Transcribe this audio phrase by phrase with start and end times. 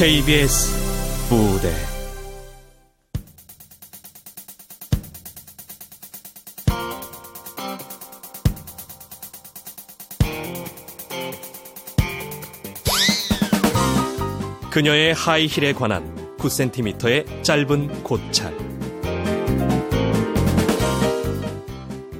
[0.00, 1.70] KBS 무대.
[14.70, 18.56] 그녀의 하이힐에 관한 9cm의 짧은 고찰.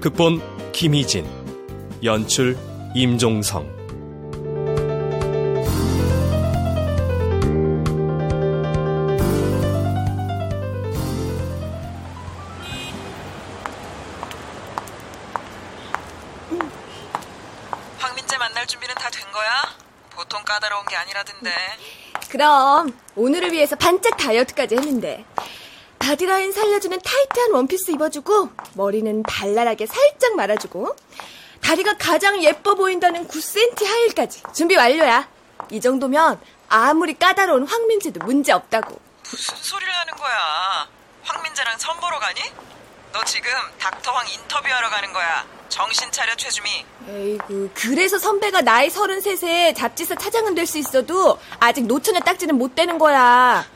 [0.03, 0.43] 극본
[0.73, 1.25] 김희진
[2.05, 2.59] 연출
[2.95, 3.80] 임종성
[22.41, 25.27] 그럼 오늘을 위해서 반짝 다이어트까지 했는데
[25.98, 30.97] body line 살려주는 타이트한 원피스 입어주고 머리는 발랄하게 살짝 말아주고
[31.61, 35.29] 다리가 가장 예뻐 보인다는 9cm 하일까지 준비 완료야.
[35.70, 38.98] 이 정도면 아무리 까다로운 황민재도 문제 없다고.
[39.25, 40.89] 무슨 소리를 하는 거야?
[41.25, 42.41] 황민재랑 선보러 가니?
[43.12, 45.59] 너 지금 닥터황 인터뷰하러 가는 거야.
[45.71, 46.85] 정신 차려 최주미.
[47.09, 52.99] 에이구, 그래서 선배가 나이 33에 잡지사 차장은 될 수 있어도 아직 노처녀 딱지는 못 되는
[52.99, 53.67] 거야.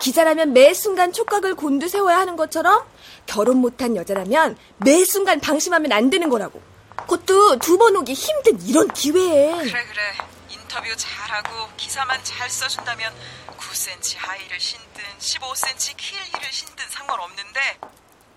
[0.00, 2.82] 기자라면 매 순간 촉각을 곤두세워야 하는 것처럼
[3.26, 6.62] 결혼 못한 여자라면 매 순간 방심하면 안 되는 거라고.
[6.96, 9.52] 그것도 두 번 오기 힘든 이런 기회에.
[9.52, 10.02] 그래 그래.
[10.48, 13.12] 인터뷰 잘하고 기사만 잘 써준다면
[13.58, 17.78] 9cm 하이힐을 신든 15cm kill heel을 신든 상관없는데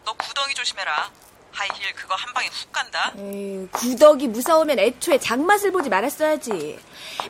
[0.05, 1.11] 너 구더기 조심해라.
[1.55, 3.13] 하이힐 그거 한 방에 훅 간다.
[3.17, 6.77] 에이, 구더기 무서우면 애초에 장맛을 보지 말았어야지.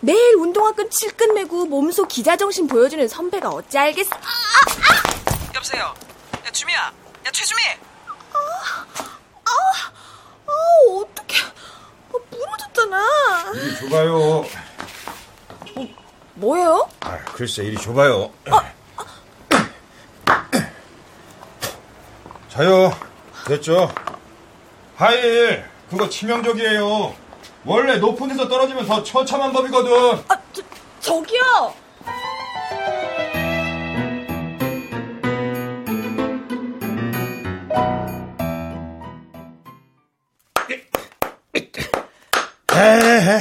[0.02, 4.16] 매일 운동화 끈 질끈 매고 몸소 기자 정신 보여주는 선배가 어찌 알겠어?
[4.16, 4.20] 아,
[5.54, 5.94] 여보세요.
[6.46, 6.78] 야 주미야.
[7.26, 7.62] 야 최주미.
[8.34, 8.86] 아,
[10.90, 11.40] 어떡해.
[12.10, 13.52] 아, 부러졌잖아.
[13.54, 14.46] 이리 줘봐요.
[16.36, 16.90] 뭐예요?
[17.02, 18.32] 아, 글쎄, 이리 줘봐요.
[22.50, 22.92] 자요.
[23.48, 23.94] 됐죠?
[24.96, 27.16] 하일, 그거 치명적이에요.
[27.66, 29.92] 원래 높은 데서 떨어지면 더 처참한 법이거든.
[30.30, 30.62] 아, 저,
[31.02, 31.74] 저기요.
[42.78, 43.40] 에헤,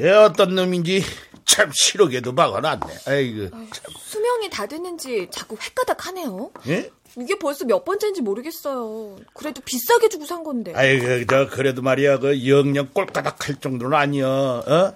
[0.00, 1.04] 얘 어떤 놈인지
[1.44, 2.86] 참 실하게도 막아놨네.
[3.06, 3.56] 아이고.
[3.98, 6.50] 수명이 다 됐는지 자꾸 헷가닥하네요.
[6.68, 6.90] 예?
[7.18, 9.16] 이게 벌써 몇 번째인지 모르겠어요.
[9.32, 10.72] 그래도 비싸게 주고 산 건데.
[10.74, 14.94] 아이고, 저, 그래도 말이야, 그, 영영 꼴까닥 할 정도는 아니야, 어?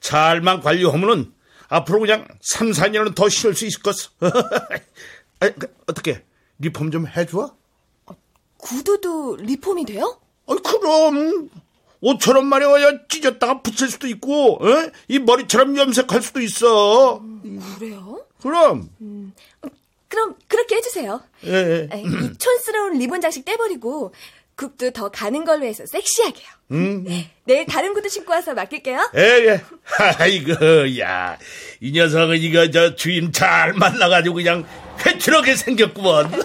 [0.00, 1.32] 잘만 관리하면은,
[1.68, 4.10] 앞으로 그냥 3, 4년은 더 신을 수 있을 것어.
[5.40, 6.22] 아, 그, 어떻게,
[6.58, 7.56] 리폼 좀 해줘?
[8.58, 10.20] 구두도 리폼이 돼요?
[10.46, 11.48] 아, 그럼.
[12.02, 14.90] 옷처럼 말이야, 찢었다가 붙일 수도 있고, 어?
[15.08, 17.22] 이 머리처럼 염색할 수도 있어.
[17.78, 18.26] 그래요?
[18.42, 18.90] 그럼.
[20.12, 21.22] 그럼 그렇게 해주세요.
[21.46, 22.02] 예, 예.
[22.02, 24.12] 이 촌스러운 리본 장식 떼버리고
[24.56, 26.46] 국도 더 가는 걸로 해서 섹시하게요.
[26.72, 27.06] 음.
[27.44, 29.12] 내일 다른 구두 신고 와서 맡길게요.
[29.16, 29.64] 예, 예.
[30.18, 31.38] 아이고, 야.
[31.80, 34.66] 이 녀석은 이거 저 주인 잘 만나가지고 그냥
[34.98, 36.26] 회출하게 생겼구먼.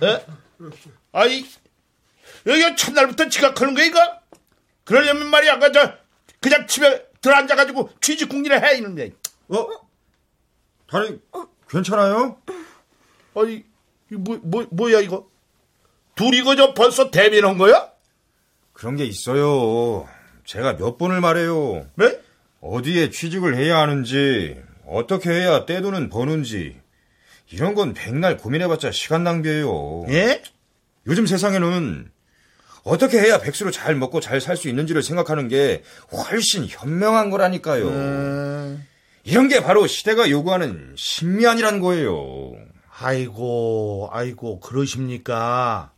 [0.00, 0.20] 어?
[1.10, 1.44] 아이,
[2.46, 3.98] 여기가 첫날부터 지각하는 거야, 이거?
[4.84, 5.94] 그러려면 말이야, 아까 저,
[6.38, 9.10] 그냥 집에 들어앉아가지고 취직국리를 해, 있는데.
[9.48, 9.66] 어?
[10.88, 11.18] 다리,
[11.74, 12.36] 괜찮아요?
[14.10, 15.26] 이거 뭐, 뭐, 뭐야, 이거?
[16.14, 17.90] 둘이 이거 저 벌써 대면한 거야?
[18.72, 20.08] 그런 게 있어요.
[20.44, 21.86] 제가 몇 번을 말해요.
[21.96, 22.20] 네?
[22.60, 26.80] 어디에 취직을 해야 하는지, 어떻게 해야 떼돈은 버는지,
[27.50, 30.06] 이런 건 백날 고민해봤자 시간 낭비예요.
[30.10, 30.42] 예?
[31.06, 32.10] 요즘 세상에는
[32.84, 35.82] 어떻게 해야 백수로 잘 먹고 잘 살 수 있는지를 생각하는 게
[36.12, 37.86] 훨씬 현명한 거라니까요.
[39.24, 42.52] 이런 게 바로 시대가 요구하는 신미안이란 거예요.
[42.96, 45.90] 아이고, 아이고, 그러십니까?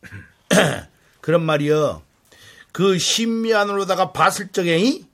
[1.21, 2.01] 그런 말이여.
[2.71, 5.05] 그 신미안으로다가 봤을 적에, 이?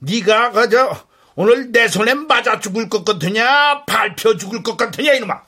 [0.00, 5.40] 네가 그저 오늘 내 손에 맞아 죽을 것 같으냐, 밟혀 죽을 것 같으냐, 이놈아.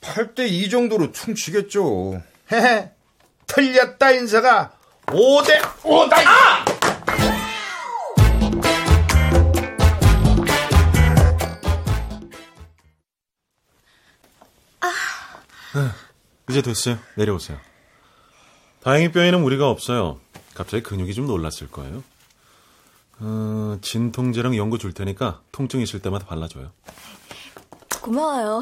[0.00, 2.20] 8대 2 정도로 퉁치겠죠.
[2.50, 2.90] 헤헤,
[3.46, 4.72] 틀렸다, 인사가
[5.06, 6.14] 5대 5다.
[6.26, 6.64] 아!
[16.50, 16.98] 이제 됐어요.
[17.16, 17.58] 내려오세요.
[18.82, 20.20] 다행히 뼈에는 무리가 없어요.
[20.54, 22.02] 갑자기 근육이 좀 놀랐을 거예요.
[23.20, 26.72] 어, 진통제랑 연고 줄 테니까 통증 있을 때마다 발라줘요.
[28.02, 28.60] 고마워요.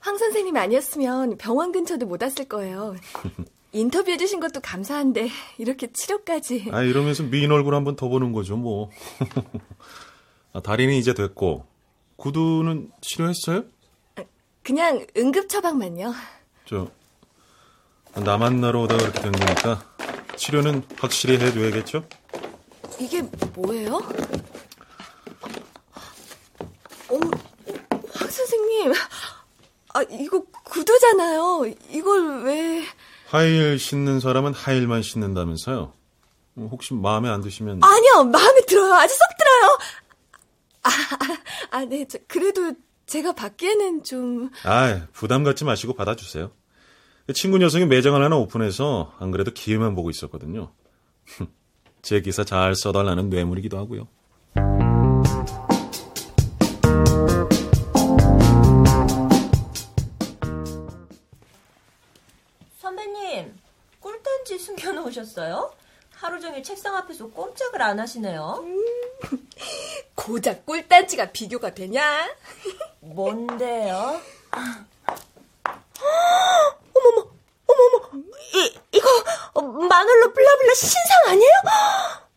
[0.00, 2.96] 황 선생님 아니었으면 병원 근처도 못 왔을 거예요.
[3.72, 6.68] 인터뷰해 주신 것도 감사한데 이렇게 치료까지.
[6.72, 8.90] 아, 이러면서 미인 얼굴 한 번 더 보는 거죠, 뭐.
[10.54, 11.66] 아, 다리는 이제 됐고,
[12.16, 13.64] 구두는 치료했어요?
[14.62, 16.14] 그냥 응급 처방만요.
[16.64, 16.88] 저,
[18.24, 19.84] 나 만나러 오다가 그렇게 된 거니까
[20.36, 22.04] 치료는 확실히 해줘야겠죠?
[22.98, 23.22] 이게
[23.54, 24.00] 뭐예요?
[27.08, 27.30] 어머,
[28.14, 28.92] 황 선생님.
[29.94, 31.66] 아, 이거 구두잖아요.
[31.90, 32.84] 이걸 왜...
[33.28, 35.92] 하일 신는 사람은 하일만 신는다면서요?
[36.56, 38.94] 어, 혹시 마음에 안 드시면 아니요, 마음에 들어요.
[38.94, 39.78] 아주 쏙 들어요.
[40.82, 42.06] 아, 아, 아, 네.
[42.08, 42.72] 저, 그래도
[43.06, 44.50] 제가 받기에는 좀...
[44.64, 46.50] 아 부담 갖지 마시고 받아주세요.
[47.34, 50.70] 친구 녀석이 매장을 하나 오픈해서 안 그래도 기회만 보고 있었거든요.
[52.02, 54.06] 제 기사 잘 써달라는 뇌물이기도 하고요.
[62.78, 63.56] 선배님,
[63.98, 65.72] 꿀단지 숨겨놓으셨어요?
[66.12, 68.64] 하루 종일 책상 앞에서 꼼짝을 안 하시네요.
[70.14, 72.28] 고작 꿀단지가 비교가 되냐?
[73.00, 74.20] 뭔데요?
[77.76, 78.24] 어머머,
[78.54, 79.08] 이, 이거
[79.54, 81.50] 어, 마늘로 블라블라 신상 아니에요?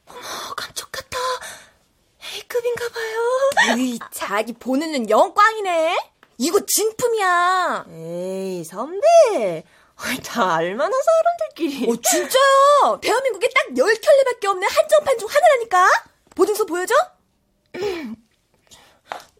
[0.08, 1.18] 어머, 깜짝 같다.
[2.36, 3.76] A급인가 봐요.
[3.78, 5.98] 으이, 자기 보는 눈 영광이네.
[6.38, 7.86] 이거 진품이야.
[7.90, 9.64] 에이, 선배.
[10.24, 11.92] 다 알만한 사람들끼리.
[11.92, 13.00] 어, 진짜요.
[13.02, 15.88] 대한민국에 딱 10켤레밖에 없는 한정판 중 하나라니까.
[16.36, 16.94] 보증서 보여줘?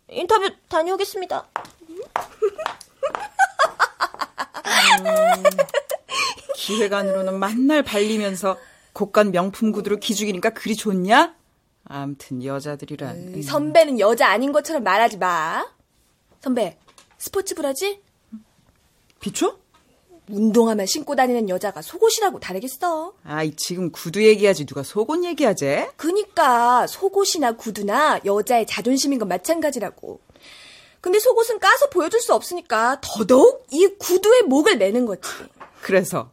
[0.10, 1.48] 인터뷰 다녀오겠습니다.
[6.56, 8.58] 기획안으로는 만날 발리면서
[8.94, 11.36] 고간 명품 구두로 기죽이니까 그리 좋냐?
[11.86, 15.66] 암튼 여자들이란 으이, 선배는 여자 아닌 것처럼 말하지 마.
[16.42, 16.78] 선배,
[17.18, 18.02] 스포츠 브라지?
[19.20, 19.58] 비춰?
[20.30, 23.14] 운동화만 신고 다니는 여자가 속옷이라고 다르겠어.
[23.24, 25.88] 아이 지금 구두 얘기하지 누가 속옷 얘기하지?
[25.98, 30.20] 그니까 속옷이나 구두나 여자의 자존심인 건 마찬가지라고.
[31.02, 35.22] 근데 속옷은 까서 보여줄 수 없으니까 더더욱 이 구두에 목을 매는 거지.
[35.82, 36.32] 그래서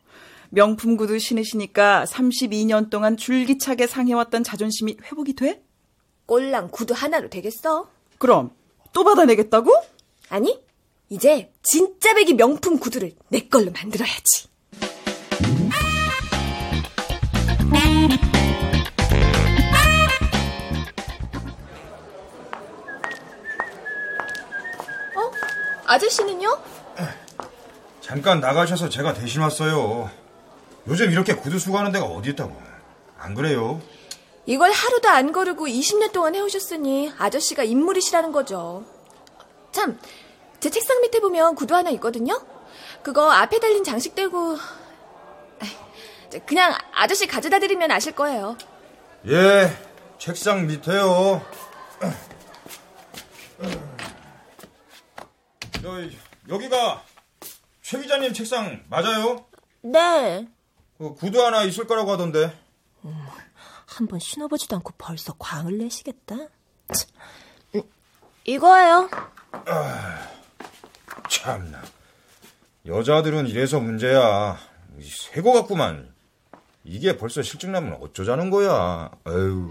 [0.50, 5.62] 명품 구두 신으시니까 32년 동안 줄기차게 상해왔던 자존심이 회복이 돼?
[6.26, 7.88] 꼴랑 구두 하나로 되겠어?
[8.18, 8.50] 그럼
[8.92, 9.72] 또 받아내겠다고?
[10.28, 10.60] 아니,
[11.08, 14.48] 이제 진짜 배기 명품 구두를 내 걸로 만들어야지.
[25.86, 26.58] 아저씨는요?
[28.00, 30.10] 잠깐 나가셔서 제가 대신 왔어요.
[30.86, 32.56] 요즘 이렇게 구두 수거하는 데가 어디 있다고.
[33.18, 33.80] 안 그래요?
[34.44, 38.84] 이걸 하루도 안 거르고 20년 동안 해오셨으니 아저씨가 인물이시라는 거죠.
[39.72, 39.98] 참,
[40.60, 42.40] 제 책상 밑에 보면 구두 하나 있거든요?
[43.02, 44.56] 그거 앞에 달린 장식대고,
[46.46, 48.56] 그냥 아저씨 가져다 드리면 아실 거예요.
[49.28, 49.76] 예,
[50.18, 51.42] 책상 밑에요.
[55.84, 56.18] 여기,
[56.48, 57.02] 여기가
[57.82, 59.44] 최 기자님 책상 맞아요?
[59.82, 60.48] 네.
[60.98, 62.56] 그 구두 하나 있을 거라고 하던데.
[63.86, 66.36] 한번 신어보지도 않고 벌써 광을 내시겠다.
[66.36, 67.08] 참.
[67.76, 67.82] 음,
[68.44, 69.08] 이거예요.
[71.28, 71.82] 참나.
[72.86, 74.58] 여자들은 이래서 문제야.
[74.98, 76.12] 이 새고 같구만.
[76.84, 79.10] 이게 벌써 실증나면 어쩌자는 거야.
[79.26, 79.70] 에휴.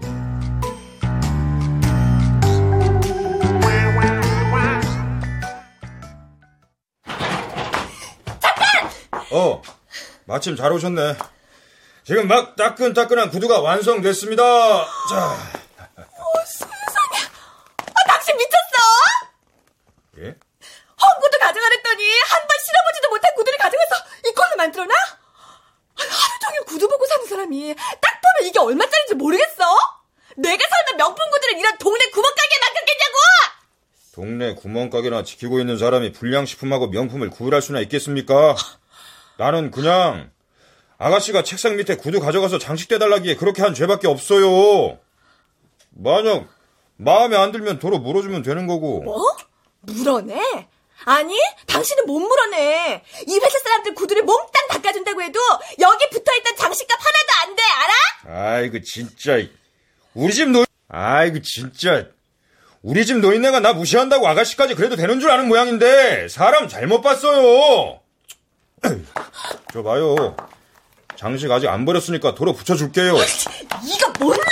[9.36, 9.60] 어,
[10.24, 11.14] 마침 잘 오셨네.
[12.04, 14.42] 지금 막 따끈따끈한 구두가 완성됐습니다.
[15.10, 15.36] 자,
[15.86, 16.04] 아,
[18.08, 18.60] 당신 미쳤어?
[20.20, 20.22] 예?
[20.22, 23.94] 헝구두 가져가랬더니 한 번 실어보지도 못한 구두를 가져가서
[24.26, 24.94] 이걸로 만들어놔?
[25.96, 29.64] 하루 종일 구두 보고 사는 사람이 딱 보면 이게 얼마짜리인지 모르겠어?
[30.38, 33.16] 내가 사는 명품 구두를 이런 동네 구멍가게에 맡겼겠냐고!
[34.14, 38.56] 동네 구멍가게나 지키고 있는 사람이 불량식품하고 명품을 구별할 수나 있겠습니까?
[39.38, 40.30] 나는 그냥
[40.98, 44.98] 아가씨가 책상 밑에 구두 가져가서 장식대달라기에 그렇게 한 죄밖에 없어요.
[45.90, 46.48] 만약
[46.96, 49.02] 마음에 안 들면 도로 물어주면 되는 거고.
[49.02, 49.36] 뭐?
[49.82, 50.34] 물어내?
[51.04, 53.02] 아니, 당신은 못 물어내.
[53.26, 55.38] 이 회사 사람들 구두를 몽땅 닦아준다고 해도
[55.80, 58.54] 여기 붙어있던 장식값 하나도 안 돼, 알아?
[58.54, 59.38] 아이고 진짜
[60.14, 60.64] 우리 집 노.
[60.88, 62.06] 아이고 진짜
[62.82, 68.00] 우리 집 노인네가 나 무시한다고 아가씨까지 그래도 되는 줄 아는 모양인데 사람 잘못 봤어요.
[69.72, 70.36] 저 봐요.
[71.16, 73.14] 장식 아직 안 버렸으니까 도로 붙여줄게요.
[73.84, 74.42] 이거 못나?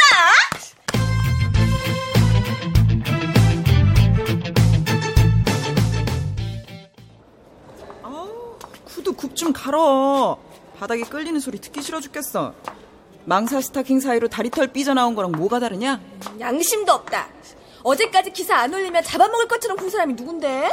[8.85, 10.39] 구두 굽 좀 갈어.
[10.79, 12.55] 바닥에 끌리는 소리 듣기 싫어 죽겠어.
[13.25, 16.01] 망사 스타킹 사이로 다리털 삐져나온 거랑 뭐가 다르냐?
[16.41, 17.29] 양심도 없다.
[17.83, 20.71] 어제까지 기사 안 올리면 잡아먹을 것처럼 군 사람이 누군데?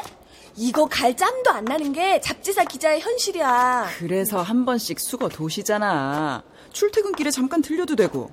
[0.55, 3.89] 이거 갈 짬도 안 나는 게 잡지사 기자의 현실이야.
[3.98, 6.43] 그래서 한 번씩 수거 도시잖아.
[6.74, 8.31] 출퇴근길에 잠깐 들려도 되고.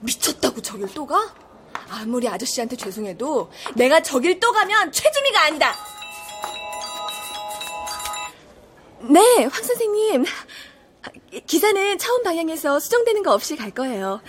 [0.00, 1.34] 미쳤다고 저길 또 가?
[1.90, 5.74] 아무리 아저씨한테 죄송해도 내가 저길 또 가면 최주미가 아니다.
[9.00, 10.24] 네, 황 선생님.
[11.46, 14.20] 기사는 처음 방향에서 수정되는 거 없이 갈 거예요.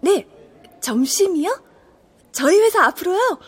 [0.00, 0.26] 네,
[0.80, 1.62] 점심이요?
[2.32, 3.38] 저희 회사 앞으로요?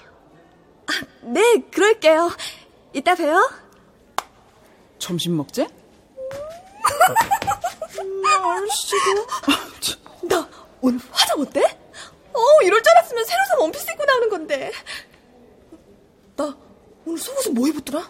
[0.86, 2.30] 아, 네, 그럴게요.
[2.92, 3.50] 이따 봬요.
[4.98, 5.66] 점심 먹재?
[8.24, 9.26] 아저씨도.
[10.28, 10.48] 나
[10.80, 11.60] 오늘 화장 어때?
[12.32, 14.72] 어, 이럴 줄 알았으면 새로 산 원피스 입고 나오는 건데.
[16.36, 16.56] 나
[17.04, 18.08] 오늘 속옷은 뭐 입었더라?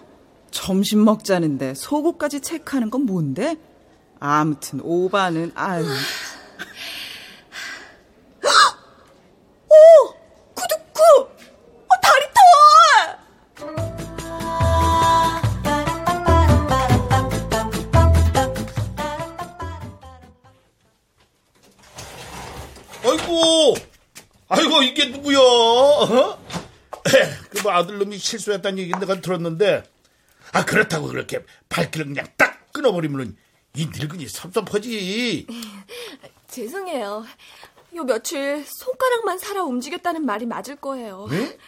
[0.50, 3.56] 점심 먹자는데 속옷까지 체크하는 건 뭔데?
[4.20, 5.84] 아무튼 오바는 아유.
[25.22, 25.38] 누구야?
[25.38, 26.38] 어?
[27.50, 29.84] 그뭐 아들놈이 실수했다는 얘기 내가 들었는데,
[30.52, 33.36] 아 그렇다고 그렇게 발길을 그냥 딱 끊어버리면은
[33.74, 35.46] 이 늙은이 섭섭하지.
[36.48, 37.24] 죄송해요.
[37.94, 41.26] 요 며칠 손가락만 살아 움직였다는 말이 맞을 거예요.
[41.30, 41.58] 네?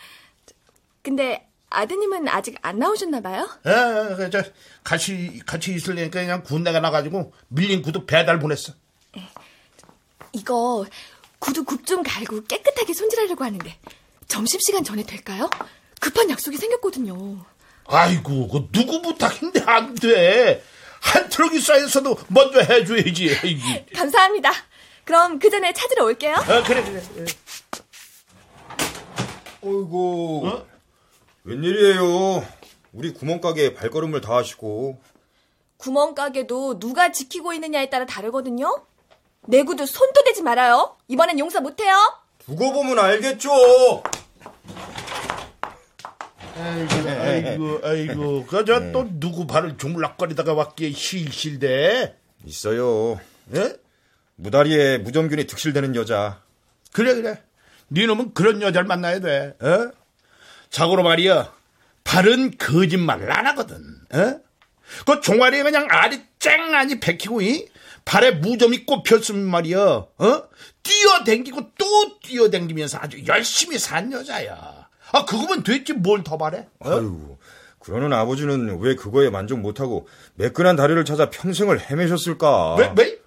[1.03, 3.49] 근데 아드님은 아직 안 나오셨나 봐요?
[3.65, 4.43] 아, 그, 저,
[4.83, 8.73] 같이, 같이 있으려니까 그냥 군대 가 나가지고 밀린 구두 배달 보냈어.
[10.33, 10.85] 이거
[11.45, 13.79] 구두 굽 좀 갈고 깨끗하게 손질하려고 하는데
[14.29, 15.51] 점심시간 전에 될까요?
[16.01, 17.45] 급한 약속이 생겼거든요.
[17.87, 20.65] 아이고, 그 누구 부탁인데 안 돼.
[21.03, 23.37] 한 트럭이 쌓여서도 먼저 해줘야지.
[23.95, 24.51] 감사합니다.
[25.05, 26.35] 그럼 그 전에 찾으러 올게요.
[26.35, 27.03] 아, 그래, 그래.
[27.19, 27.25] 예.
[29.61, 30.49] 어이구.
[30.49, 30.67] 어?
[31.45, 32.47] 웬일이에요?
[32.95, 34.99] 우리 구멍가게에 발걸음을 다 하시고.
[35.77, 38.87] 구멍가게도 누가 지키고 있느냐에 따라 다르거든요.
[39.47, 40.97] 내 구두 손도 대지 말아요.
[41.09, 41.95] 이번엔 용서 못해요.
[42.39, 44.03] 두고 보면 알겠죠.
[46.57, 48.47] 아이고, 아이고, 아이고.
[48.47, 52.17] 그저 또 누구 발을 주물락거리다가 왔기에 실실대.
[52.45, 53.19] 있어요.
[53.55, 53.77] 예?
[54.37, 56.43] 무다리에 무정균이 득실되는 여자.
[56.93, 57.43] 그래, 그래.
[57.89, 59.57] 네 놈은 그런 여자를 만나야 돼.
[59.61, 59.91] 어?
[60.71, 61.53] 자고로 말이야.
[62.05, 63.77] 발은 거짓말을 안 하거든.
[64.13, 64.41] 어?
[65.07, 67.67] 그 종아리에 그냥 알이 쨍하니 백히고 이
[68.05, 69.79] 발에 무좀이 꼽혔으면 말이야.
[69.79, 70.43] 어?
[70.83, 71.87] 뛰어댕기고 또
[72.23, 74.89] 뛰어댕기면서 아주 열심히 산 여자야.
[75.13, 76.67] 아, 그거면 됐지 뭘 더 바래?
[76.81, 76.91] 어?
[76.91, 77.37] 아유,
[77.79, 82.75] 그러는 아버지는 왜 그거에 만족 못하고 매끈한 다리를 찾아 평생을 헤매셨을까?
[82.77, 83.19] 왜, 왜?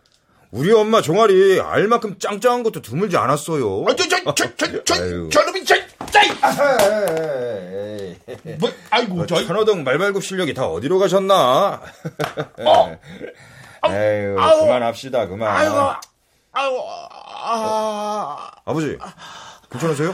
[0.51, 3.83] 우리 엄마 종아리 알만큼 짱짱한 것도 드물지 않았어요.
[3.87, 4.95] 아, 저, 저, 저, 저, 저.
[5.29, 5.75] 저놈이, 저,
[6.11, 6.29] 짜이!
[8.59, 11.81] 뭐, 아이고, 저, 천호동 말발굽 실력이 다 어디로 가셨나?
[12.59, 12.99] 어.
[13.89, 14.59] 에휴, 아우.
[14.61, 15.49] 그만합시다, 그만.
[15.55, 15.75] 아이고,
[16.51, 18.97] 아이고, 아, 아버지,
[19.71, 20.13] 괜찮으세요?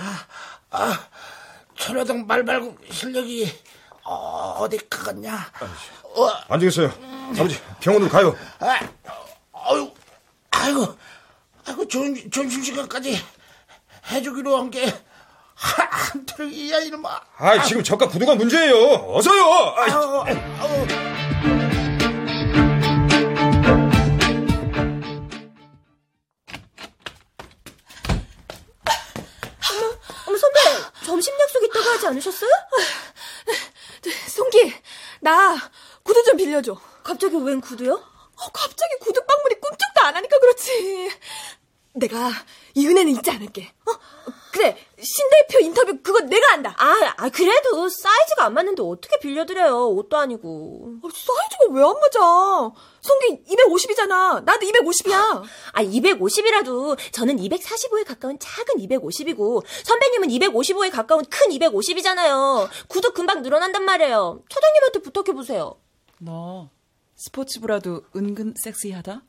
[1.77, 3.51] 천호동 말발굽 실력이
[4.03, 5.33] 어, 어디 가겠냐?
[6.15, 6.91] 어, 안 되겠어요.
[7.37, 8.35] 아버지, 병원으로 가요.
[8.59, 8.79] 아,
[9.53, 9.91] 아유,
[10.51, 10.97] 아이고,
[11.67, 13.17] 아이고, 점, 점심시간까지
[14.11, 14.85] 해주기로 한 게,
[15.55, 17.21] 한 트럭이야, 이놈아.
[17.37, 19.13] 아, 지금 저가 구두가 문제예요.
[19.15, 19.41] 어서요.
[19.77, 20.25] 아이, 아우,
[32.13, 32.49] 않으셨어요?
[34.27, 34.73] 송기,
[35.21, 35.57] 나
[36.03, 36.79] 구두 좀 빌려줘.
[37.03, 37.93] 갑자기 웬 구두요?
[37.93, 41.11] 어, 갑자기 구두 방문이 꿈쩍도 안 하니까 그렇지.
[41.93, 42.31] 내가
[42.73, 43.71] 이 은혜는 잊지 않을게.
[43.85, 43.91] 어?
[44.51, 46.73] 그래, 신 대표 인터뷰 그거 내가 한다.
[46.77, 49.89] 아, 아 그래도 사이즈가 안 맞는데 어떻게 빌려드려요?
[49.89, 50.95] 옷도 아니고.
[51.03, 52.71] 어, 사이즈가 왜 안 맞아?
[53.01, 54.43] 송기 250이잖아.
[54.45, 55.43] 나도 250이야.
[55.73, 62.69] 아 250이라도 저는 245에 가까운 작은 250이고 선배님은 255에 가까운 큰 250이잖아요.
[62.87, 64.41] 구두 금방 늘어난단 말이에요.
[64.49, 65.75] 차장님한테 부탁해 보세요.
[66.19, 66.69] 너
[67.15, 69.21] 스포츠 브라도 은근 섹시하다.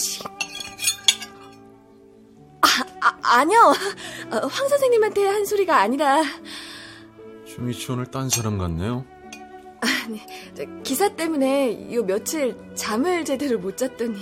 [0.00, 0.24] 자식.
[2.62, 2.68] 아,
[3.02, 3.74] 아 아니요.
[4.30, 6.22] 어, 황 선생님한테 한 소리가 아니라
[7.46, 9.04] 씨 오늘 딴 사람 같네요.
[10.56, 14.18] 저, 기사 때문에 요 며칠 잠을 제대로 못 잤더니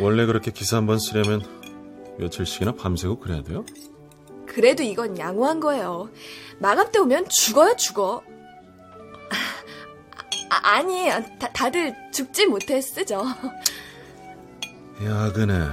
[0.00, 1.42] 원래 그렇게 기사 한 번 쓰려면
[2.18, 3.64] 며칠씩이나 밤새고 그래야 돼요?
[4.46, 6.10] 그래도 이건 양호한 거예요.
[6.58, 8.22] 마감 때 오면 죽어요, 죽어.
[10.62, 11.08] 아니,
[11.38, 13.24] 다, 다들 죽지 못해 쓰죠.
[15.02, 15.66] 야근해,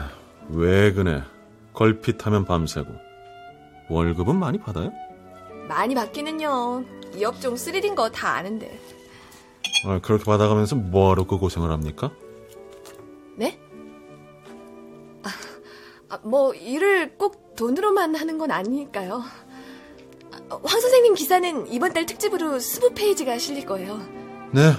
[0.50, 1.24] 외근해,
[1.74, 2.90] 걸핏하면 밤새고.
[3.90, 4.92] 월급은 많이 받아요?
[5.68, 6.86] 많이 받기는요.
[7.16, 8.80] 이 업종 스릴인 거 다 아는데.
[9.86, 12.12] 아, 그렇게 받아가면서 뭐하러 그 고생을 합니까?
[13.36, 13.60] 네?
[15.24, 15.30] 아,
[16.10, 19.22] 아, 뭐 일을 꼭 돈으로만 하는 건 아니니까요.
[20.50, 23.98] 아, 황 선생님 기사는 이번 달 특집으로 20페이지가 실릴 거예요.
[24.52, 24.72] 네,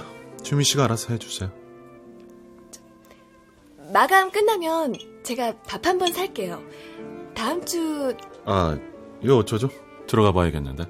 [0.43, 1.51] 주미 씨가 알아서 해주세요.
[3.91, 6.61] 마감 끝나면 제가 밥 한 번 살게요.
[7.33, 8.15] 다음 주
[8.45, 8.77] 아,
[9.21, 9.69] 이거 어쩌죠?
[10.07, 10.85] 들어가 봐야겠는데.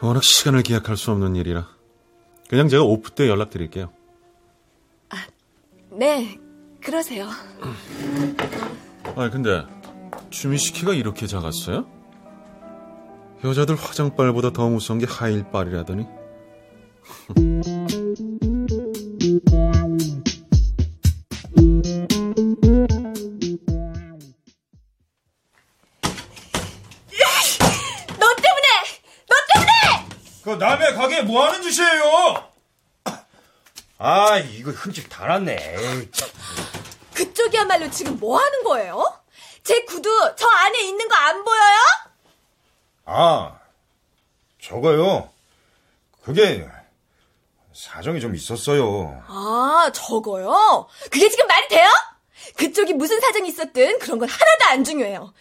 [0.00, 1.66] 워낙 시간을 기약할 수 없는 일이라.
[2.48, 3.90] 그냥 제가 오프 때 연락드릴게요.
[5.90, 6.38] 네,
[6.82, 7.26] 그러세요.
[9.16, 9.64] 아, 근데
[10.30, 11.86] 주미 씨 키가 이렇게 작았어요?
[13.42, 16.06] 여자들 화장빨보다 더 무서운 게 하일빨이라더니.
[30.58, 32.50] 남의 가게에 뭐 하는 짓이에요?
[33.98, 35.56] 아, 이거 흠집 다 났네.
[37.14, 39.02] 그쪽이야말로 지금 뭐 하는 거예요?
[39.64, 41.76] 제 구두 저 안에 있는 거 안 보여요?
[43.06, 43.58] 아,
[44.62, 45.30] 저거요.
[46.22, 46.68] 그게
[47.74, 49.22] 사정이 좀 있었어요.
[49.26, 50.88] 아, 저거요?
[51.10, 51.88] 그게 지금 말이 돼요?
[52.56, 55.32] 그쪽이 무슨 사정이 있었든 그런 건 하나도 안 중요해요.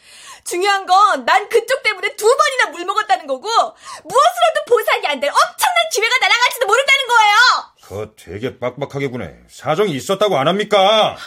[0.48, 5.76] 중요한 건 난 그쪽 때문에 두 번이나 물 먹었다는 거고 무엇으로도 보상이 안 될 엄청난
[5.92, 7.38] 기회가 날아갈지도 모른다는 거예요.
[7.84, 9.36] 그거 되게 빡빡하게 구네.
[9.50, 11.18] 사정이 있었다고 안 합니까?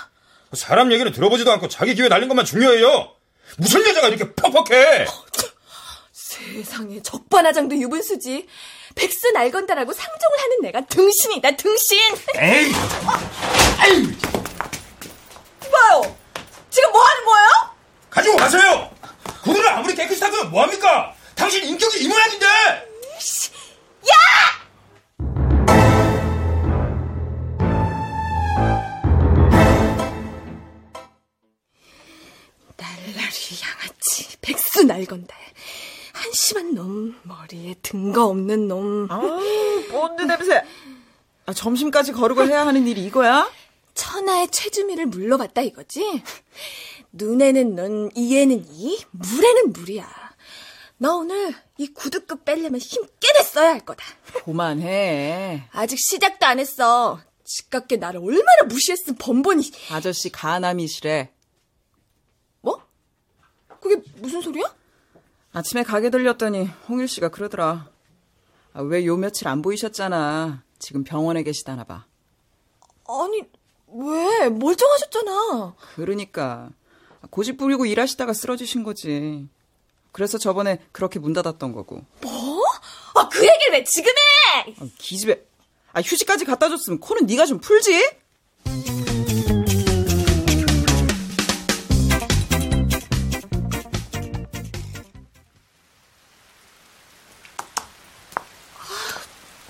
[0.53, 3.13] 사람 얘기를 들어보지도 않고 자기 기회 날린 것만 중요해요.
[3.59, 5.07] 무슨 여자가 이렇게 퍽퍽해?
[6.13, 8.47] 세상에 적반하장도 유분수지.
[8.95, 11.99] 백수 날건다라고 상종을 하는 내가 등신이다 등신.
[12.37, 12.73] 에이,
[13.79, 14.03] 아이,
[15.71, 16.17] 봐요.
[16.71, 17.49] 지금 뭐 하는 거예요?
[18.11, 18.91] 가지고 가세요.
[19.43, 21.15] 구두를 아무리 깨끗이 닦으면 뭐합니까?
[21.35, 22.47] 당신 인격이 이 모양인데.
[32.77, 35.37] 날라리 양아치 백수 날건다.
[36.13, 39.07] 한심한 놈 머리에 등거 없는 놈.
[39.11, 39.21] 아,
[39.91, 40.63] 본드 냄새.
[41.47, 43.51] 아, 점심까지 거르고 해야 하는 일이 이거야?
[43.95, 46.23] 천하의 최주미를 물러봤다 이거지?
[47.13, 50.09] 눈에는 눈, 이에는 이, 물에는 물이야.
[50.99, 54.05] 너 오늘 이 구두급 빼려면 힘 깨내 써야 할 거다.
[54.45, 55.67] 그만해.
[55.73, 57.21] 아직 시작도 안 했어.
[57.45, 59.73] 집값게 나를 얼마나 무시했으면 번번이.
[59.91, 61.33] 아저씨 가남이시래.
[62.61, 62.87] 뭐?
[63.81, 64.75] 그게 무슨 소리야?
[65.53, 67.91] 아침에 가게 들렸더니 홍일 씨가 그러더라.
[68.73, 70.63] 아, 왜요 며칠 안 보이셨잖아.
[70.79, 72.07] 지금 병원에 계시다나 봐.
[73.09, 73.43] 아니,
[73.89, 74.49] 왜?
[74.49, 75.75] 멀쩡하셨잖아.
[75.97, 76.71] 그러니까
[77.31, 79.49] 고집 부리고 일하시다가 쓰러지신 거지.
[80.13, 82.05] 그래서 저번에 그렇게 문 닫았던 거고.
[82.21, 82.63] 뭐?
[83.15, 84.75] 아, 그 얘기를 왜 지금 해?
[84.81, 85.41] 아, 기집애.
[85.93, 88.11] 아, 휴지까지 갖다 줬으면 코는 네가 좀 풀지?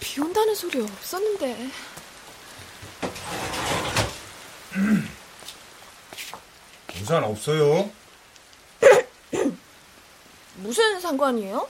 [0.01, 1.69] 비 온다는 소리 없었는데.
[7.11, 7.91] 우산 없어요?
[10.59, 11.69] 무슨 상관이에요?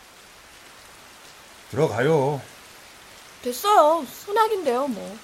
[1.71, 2.43] 들어가요.
[3.41, 4.05] 됐어요.
[4.07, 5.19] 소낙인데요, 뭐.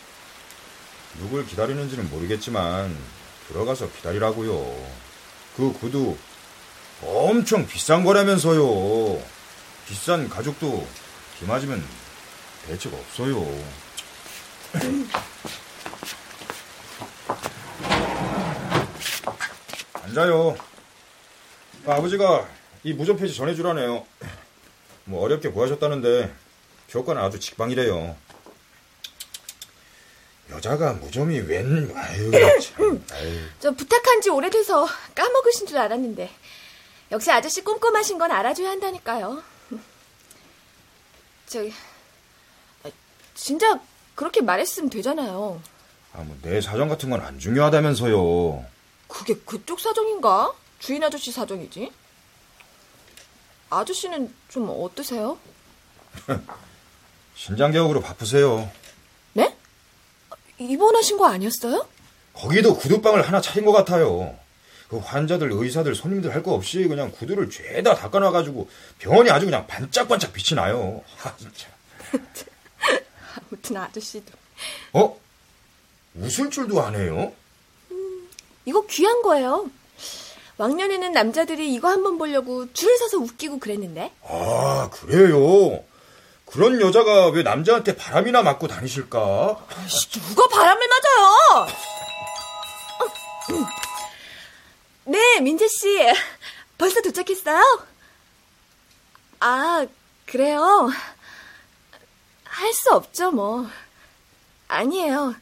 [1.19, 2.97] 누굴 기다리는지는 모르겠지만
[3.49, 4.55] 들어가서 기다리라고요.
[5.55, 6.17] 그 구두
[7.03, 9.23] 엄청 비싼 거라면서요.
[9.87, 10.87] 비싼 가죽도
[11.39, 11.87] 비 맞으면
[12.67, 13.45] 대책 없어요.
[20.21, 20.57] 앉아요.
[21.87, 22.49] 아, 아버지가
[22.85, 24.07] 이 무전 페이지 전해주라네요.
[25.05, 26.33] 뭐 어렵게 구하셨다는데
[26.89, 28.17] 교과는 아주 직방이래요.
[30.51, 32.31] 여자가 무좀이 웬, 아유,
[32.63, 33.39] 참, 아유.
[33.61, 36.31] 저 부탁한 지 오래돼서 까먹으신 줄 알았는데.
[37.13, 39.43] 역시 아저씨 꼼꼼하신 건 알아줘야 한다니까요.
[41.47, 41.73] 저기,
[42.85, 42.89] 아,
[43.35, 43.79] 진짜
[44.15, 45.61] 그렇게 말했으면 되잖아요.
[46.15, 48.65] 아, 뭐, 내 사정 같은 건 안 중요하다면서요.
[49.09, 50.53] 그게 그쪽 사정인가?
[50.79, 51.93] 주인 아저씨 사정이지.
[53.71, 55.39] 아저씨는 좀 어떠세요?
[57.35, 58.71] 신장 개혁으로 바쁘세요.
[59.35, 59.55] 네?
[60.59, 61.87] 입원하신 거 아니었어요?
[62.33, 64.39] 거기도 구두방을 하나 차린 것 같아요.
[64.89, 70.33] 그 환자들, 의사들, 손님들 할 거 없이 그냥 구두를 죄다 닦아놔가지고 병원이 아주 그냥 반짝반짝
[70.33, 71.03] 빛이 나요.
[71.25, 71.69] 아, 진짜.
[73.51, 74.33] 아무튼 아저씨도.
[74.93, 75.19] 어?
[76.15, 77.33] 웃을 줄도 안 해요?
[78.67, 79.71] 이거 귀한 거예요.
[80.59, 84.13] 왕년에는 남자들이 이거 한번 보려고 줄을 서서 웃기고 그랬는데.
[84.25, 85.83] 아, 그래요?
[86.47, 89.67] 그런 여자가 왜 남자한테 바람이나 맞고 다니실까?
[90.29, 91.67] 누가 바람을 맞아요?
[95.05, 95.99] 네, 민재 씨.
[96.79, 97.63] 벌써 도착했어요?
[99.41, 99.87] 아,
[100.27, 100.91] 그래요?
[102.45, 103.67] 할 수 없죠, 뭐.
[104.69, 105.35] 아니에요.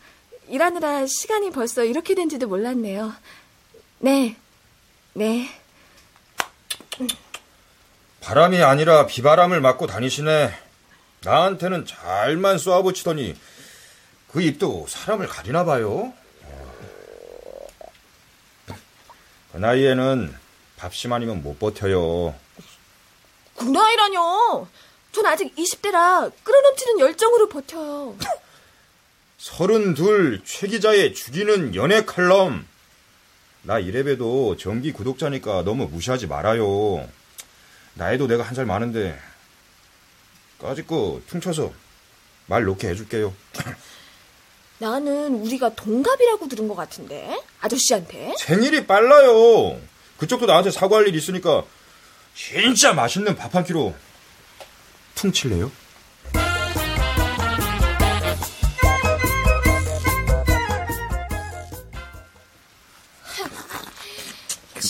[0.49, 3.13] 일하느라 시간이 벌써 이렇게 된지도 몰랐네요.
[4.01, 4.37] 네,
[5.15, 5.49] 네.
[8.21, 10.53] 바람이 아니라 비바람을 맞고 다니시네.
[11.23, 13.37] 나한테는 잘만 쏘아붙이더니
[14.33, 16.13] 그 입도 사람을 가리나 봐요.
[19.53, 20.35] 그 나이에는
[20.77, 22.35] 밥심 아니면 못 버텨요.
[23.57, 24.67] 그 나이라뇨.
[25.13, 28.17] 전 아직 20대라 끌어넘치는 열정으로 버텨요.
[29.49, 32.67] 서른둘 최 기자의 죽이는 연애 칼럼.
[33.61, 37.07] 나 이래봬도 정기 구독자니까 너무 무시하지 말아요.
[37.93, 39.21] 나이도 내가 한 살 많은데
[40.59, 41.75] 까짓거 퉁쳐서
[42.47, 43.35] 말 놓게 해줄게요.
[44.81, 49.79] 나는 우리가 동갑이라고 들은 것 같은데 아저씨한테 생일이 빨라요.
[50.17, 51.65] 그쪽도 나한테 사과할 일 있으니까
[52.35, 53.95] 진짜 맛있는 밥 한 끼로
[55.17, 55.71] 퉁칠래요?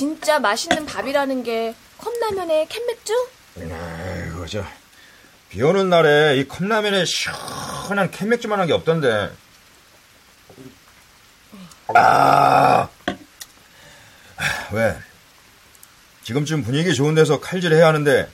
[0.04, 3.28] 진짜 맛있는 밥이라는 게 컵라면에 캔맥주?
[3.56, 4.62] 아이고 저
[5.48, 9.30] 비오는 날에 이 컵라면에 시원한 캔맥주만한 게 없던데.
[11.94, 12.90] 아,
[14.72, 14.94] 왜?
[16.22, 18.28] 지금쯤 분위기 좋은 데서 칼질해야 하는데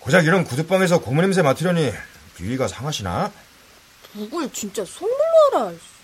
[0.00, 1.94] 고작 이런 구두방에서 고무 냄새 맡으려니
[2.36, 3.32] 비위가 상하시나?
[4.12, 4.84] 누굴 진짜.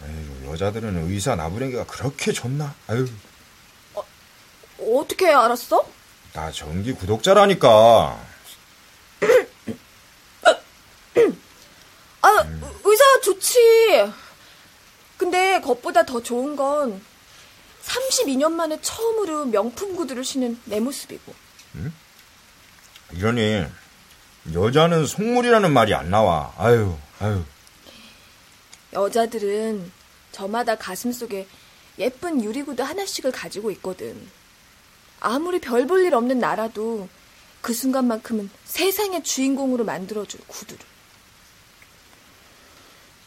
[0.02, 2.74] 아이고, 여자들은 의사 나부랭이가 그렇게 좋나?
[2.86, 3.06] 아유,
[4.98, 5.86] 어떻게 알았어?
[6.32, 8.18] 나 정기 구독자라니까.
[12.22, 12.46] 아,
[12.84, 13.58] 의사 좋지.
[15.16, 17.02] 근데 그것보다 더 좋은 건
[17.82, 21.34] 32년 만에 처음으로 명품 구두를 신은 내 모습이고.
[23.12, 23.66] 이러니
[24.52, 26.52] 여자는 속물이라는 말이 안 나와.
[26.56, 27.42] 아유, 아유.
[28.92, 29.92] 여자들은
[30.32, 31.46] 저마다 가슴 속에
[31.98, 34.30] 예쁜 유리구두 하나씩을 가지고 있거든.
[35.20, 37.08] 아무리 별 볼 일 없는 나라도
[37.60, 40.80] 그 순간만큼은 세상의 주인공으로 만들어줄 구두를.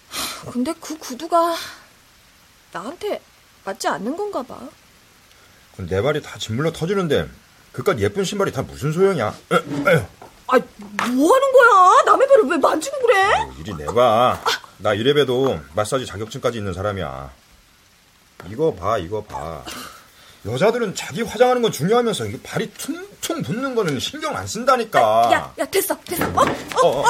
[0.10, 1.56] 하, 근데 그 구두가
[2.72, 3.22] 나한테
[3.66, 4.60] 맞지 않는 건가 봐.
[5.78, 7.30] 그내 발이 다 짓물러 터지는데
[7.72, 9.28] 그깟 예쁜 신발이 다 무슨 소용이야?
[9.52, 9.56] 에,
[10.48, 10.60] 아,
[11.10, 12.04] 뭐 하는 거야?
[12.06, 13.32] 남의 발을 왜 만지고 그래?
[13.60, 14.44] 이리 내봐.
[14.80, 17.32] 나 이래봬도 마사지 자격증까지 있는 사람이야.
[18.50, 19.64] 이거 봐, 이거 봐.
[20.46, 25.30] 여자들은 자기 화장하는 건 중요하면서 이게 발이 퉁퉁 붓는 거는 신경 안 쓴다니까.
[25.32, 26.26] 야, 야, 됐어, 됐어.
[26.26, 26.42] 어?
[26.42, 27.04] 어, 어, 어.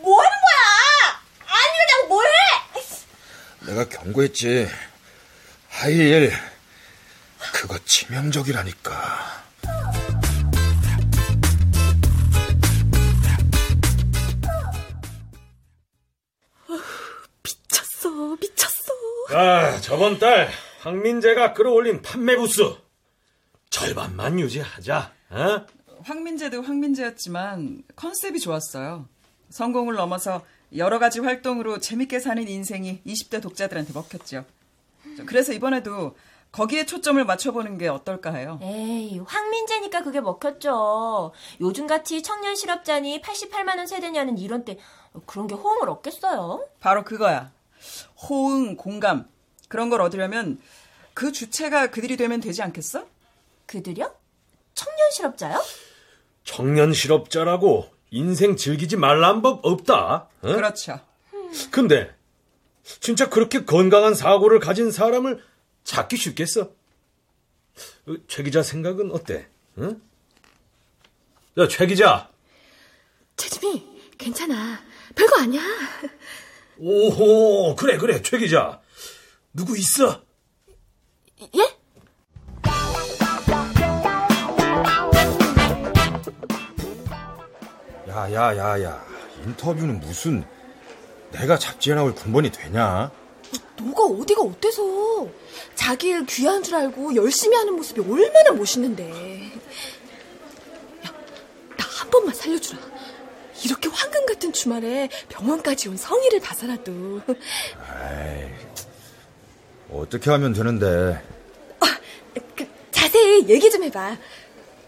[0.00, 1.20] 뭐 하는 거야?
[1.46, 2.28] 아니라고 뭐해?
[3.66, 4.68] 내가 경고했지.
[5.70, 6.32] 하이힐
[7.52, 9.41] 그거 치명적이라니까.
[19.34, 22.76] 아, 저번 달 황민재가 끌어올린 판매 부수
[23.70, 25.12] 절반만 유지하자.
[25.30, 25.66] 어?
[26.04, 29.08] 황민재도 황민재였지만 컨셉이 좋았어요.
[29.48, 30.44] 성공을 넘어서
[30.76, 34.44] 여러 가지 활동으로 재밌게 사는 인생이 20대 독자들한테 먹혔죠.
[35.26, 36.14] 그래서 이번에도
[36.50, 38.58] 거기에 초점을 맞춰보는 게 어떨까 해요.
[38.62, 41.32] 에이, 황민재니까 그게 먹혔죠.
[41.60, 44.78] 요즘같이 청년 실업자니 88만 원 세대냐는 이런 때
[45.24, 46.66] 그런 게 호응을 얻겠어요?
[46.80, 47.50] 바로 그거야.
[48.28, 49.28] 호응, 공감.
[49.68, 50.60] 그런 걸 얻으려면
[51.14, 53.06] 그 주체가 그들이 되면 되지 않겠어?
[53.66, 54.14] 그들요?
[54.74, 55.62] 청년 실업자요?
[56.44, 60.14] 청년 실업자라고 인생 즐기지 말란 법 없다.
[60.14, 60.28] 어?
[60.40, 61.00] 그렇죠.
[61.70, 62.14] 근데
[63.00, 65.42] 진짜 그렇게 건강한 사고를 가진 사람을
[65.84, 66.62] 찾기 쉽겠어?
[68.06, 69.48] 어, 최 기자 생각은 어때?
[69.78, 70.00] 응?
[71.58, 72.28] 야, 최 기자.
[73.36, 73.86] 재진이,
[74.18, 74.80] 괜찮아.
[75.14, 75.62] 별거 아니야.
[76.78, 78.80] 오호, 그래, 그래, 최 기자.
[79.52, 80.22] 누구 있어?
[81.56, 81.76] 예?
[88.08, 89.04] 야, 야, 야, 야.
[89.46, 90.44] 인터뷰는 무슨
[91.30, 93.10] 내가 잡지에 나올 군번이 되냐?
[93.78, 95.28] 너가 어디가 어때서?
[95.74, 99.52] 자기 일 귀한 줄 알고 열심히 하는 모습이 얼마나 멋있는데.
[101.06, 101.12] 야,
[101.76, 102.78] 나 한 번만 살려주라.
[103.64, 107.20] 이렇게 황금 같은 주말에 병원까지 온 성의를 봐서라도.
[109.90, 111.22] 어떻게 하면 되는데?
[112.56, 114.16] 그, 자세히 얘기 좀 해봐.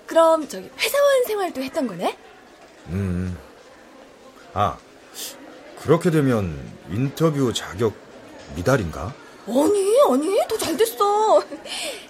[0.06, 2.16] 그럼 저기 회사원 생활도 했던 거네?
[4.54, 4.78] 아,
[5.82, 6.58] 그렇게 되면
[6.90, 7.94] 인터뷰 자격
[8.56, 9.14] 미달인가?
[9.46, 11.42] 아니, 아니, 더 잘 됐어.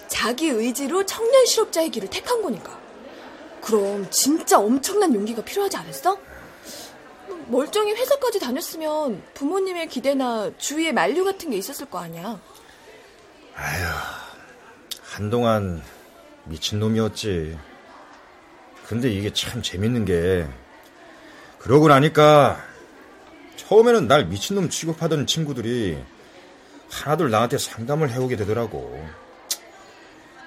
[0.07, 2.79] 자기 의지로 청년 실업자의 길을 택한 거니까.
[3.61, 6.17] 그럼 진짜 엄청난 용기가 필요하지 않았어?
[7.47, 12.39] 멀쩡히 회사까지 다녔으면 부모님의 기대나 주위의 만류 같은 게 있었을 거 아니야.
[15.03, 15.81] 한동안
[16.45, 17.57] 미친놈이었지.
[18.87, 20.47] 근데 이게 참 재밌는 게,
[21.57, 22.63] 그러고 나니까,
[23.55, 25.97] 처음에는 날 미친놈 취급하던 친구들이
[26.89, 29.07] 하나둘 나한테 상담을 해오게 되더라고.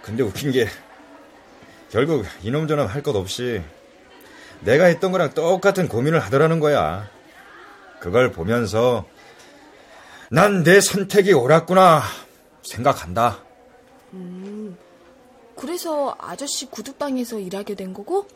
[0.03, 0.69] 근데 웃긴 게,
[1.91, 3.63] 결국 이놈저놈 할 것 없이
[4.61, 7.09] 내가 했던 거랑 똑같은 고민을 하더라는 거야.
[8.01, 9.07] 그걸 보면서,
[10.31, 12.03] 난 내 선택이 옳았구나
[12.63, 13.39] 생각한다.
[15.57, 18.27] 그래서 아저씨 구두방에서 일하게 된 거고?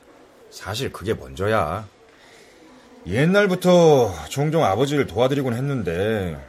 [0.51, 1.87] 사실 그게 먼저야.
[3.07, 6.41] 옛날부터 종종 아버지를 도와드리곤 했는데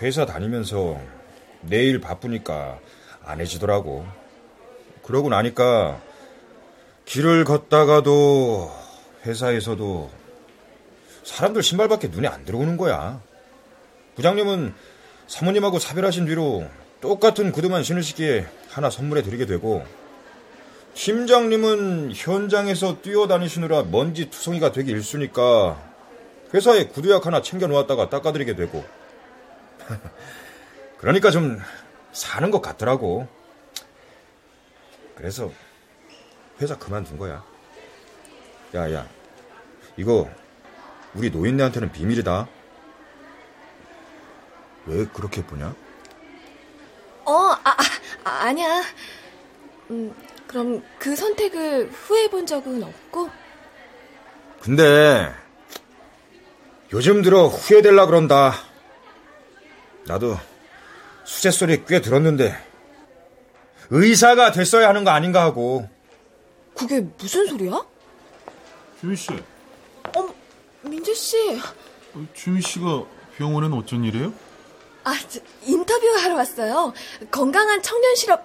[0.00, 1.00] 회사 다니면서
[1.62, 2.78] 내일 바쁘니까
[3.24, 4.06] 안 해지더라고.
[5.02, 6.00] 그러고 나니까
[7.04, 8.72] 길을 걷다가도
[9.24, 10.10] 회사에서도
[11.24, 13.20] 사람들 신발밖에 눈에 안 들어오는 거야.
[14.16, 14.74] 부장님은
[15.26, 16.68] 사모님하고 사별하신 뒤로
[17.00, 19.84] 똑같은 구두만 신으시기에 하나 선물해 드리게 되고
[20.94, 25.82] 팀장님은 현장에서 뛰어다니시느라 먼지 투성이가 되기 일쑤니까
[26.52, 28.84] 회사에 구두약 하나 챙겨 놓았다가 닦아드리게 되고.
[30.98, 31.58] 그러니까 좀
[32.12, 33.26] 사는 것 같더라고.
[35.16, 35.50] 그래서
[36.60, 37.44] 회사 그만둔 거야
[38.74, 39.06] 야 야
[39.96, 40.28] 이거
[41.14, 42.48] 우리 노인네한테는 비밀이다
[44.86, 45.74] 왜 그렇게 보냐?
[47.24, 47.76] 어, 아, 아,
[48.24, 48.82] 아, 아니야.
[49.90, 50.14] 음,
[50.46, 53.30] 그럼 그 선택을 후회해 본 적은 없고?
[54.60, 55.32] 근데
[56.92, 58.52] 요즘 들어 후회될라 그런다.
[60.06, 60.36] 나도
[61.24, 62.54] 수제 소리 꽤 들었는데
[63.88, 65.88] 의사가 됐어야 하는 거 아닌가 하고
[66.76, 67.82] 그게 무슨 소리야?
[69.04, 69.28] 주미 씨,
[70.16, 70.32] 어머,
[70.80, 71.60] 민재 씨.
[72.32, 73.04] 주미 씨가
[73.36, 74.32] 병원엔 어쩐 일이에요?
[75.04, 76.94] 아, 저, 인터뷰하러 왔어요.
[77.30, 78.42] 건강한 청년 실업,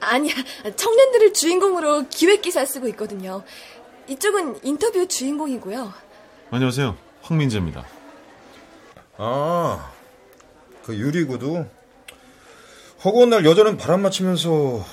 [0.00, 0.34] 아니야,
[0.74, 3.44] 청년들을 주인공으로 기획 기사 쓰고 있거든요.
[4.08, 5.94] 이쪽은 인터뷰 주인공이고요.
[6.50, 6.96] 안녕하세요.
[7.22, 7.86] 황민재입니다.
[9.18, 9.92] 아,
[10.82, 11.64] 그 유리구두
[13.04, 14.84] 허구한 날 여자는 바람 맞히면서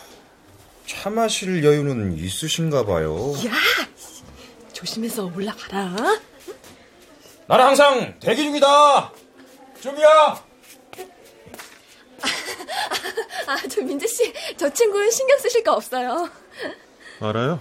[0.86, 3.34] 차 마실 여유는 있으신가 봐요.
[3.48, 3.52] 야!
[4.78, 6.20] 조심해서 올라가라.
[7.48, 9.12] 나는 항상 대기 중이다.
[9.82, 10.08] 좀이야.
[13.48, 16.30] 아, 저 민재 씨, 저 친구 신경 쓰실 거 없어요.
[17.20, 17.60] 알아요?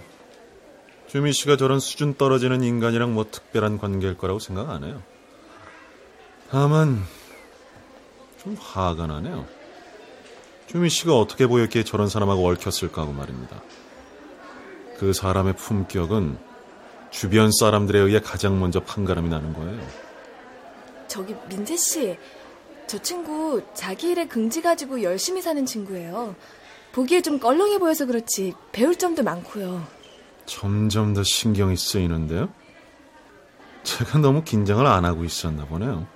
[1.07, 5.01] 주미 씨가 저런 수준 떨어지는 인간이랑 뭐 특별한 관계일 거라고 생각 안 해요.
[6.51, 7.03] 다만
[8.43, 9.47] 좀 화가 나네요.
[10.67, 13.59] 주미 씨가 어떻게 보였기에 저런 사람하고 얽혔을까 하고 말입니다.
[14.99, 16.46] 그 사람의 품격은
[17.11, 19.81] 주변 사람들에 의해 가장 먼저 판가름이 나는 거예요.
[21.07, 22.17] 저기 민재 씨,
[22.85, 26.35] 저 친구 자기 일에 긍지 가지고 열심히 사는 친구예요.
[26.91, 29.85] 보기에 좀 껄렁해 보여서 그렇지 배울 점도 많고요.
[30.45, 32.49] 점점 더 신경이 쓰이는데요?
[33.83, 36.07] 제가 너무 긴장을 안 하고 있었나 보네요.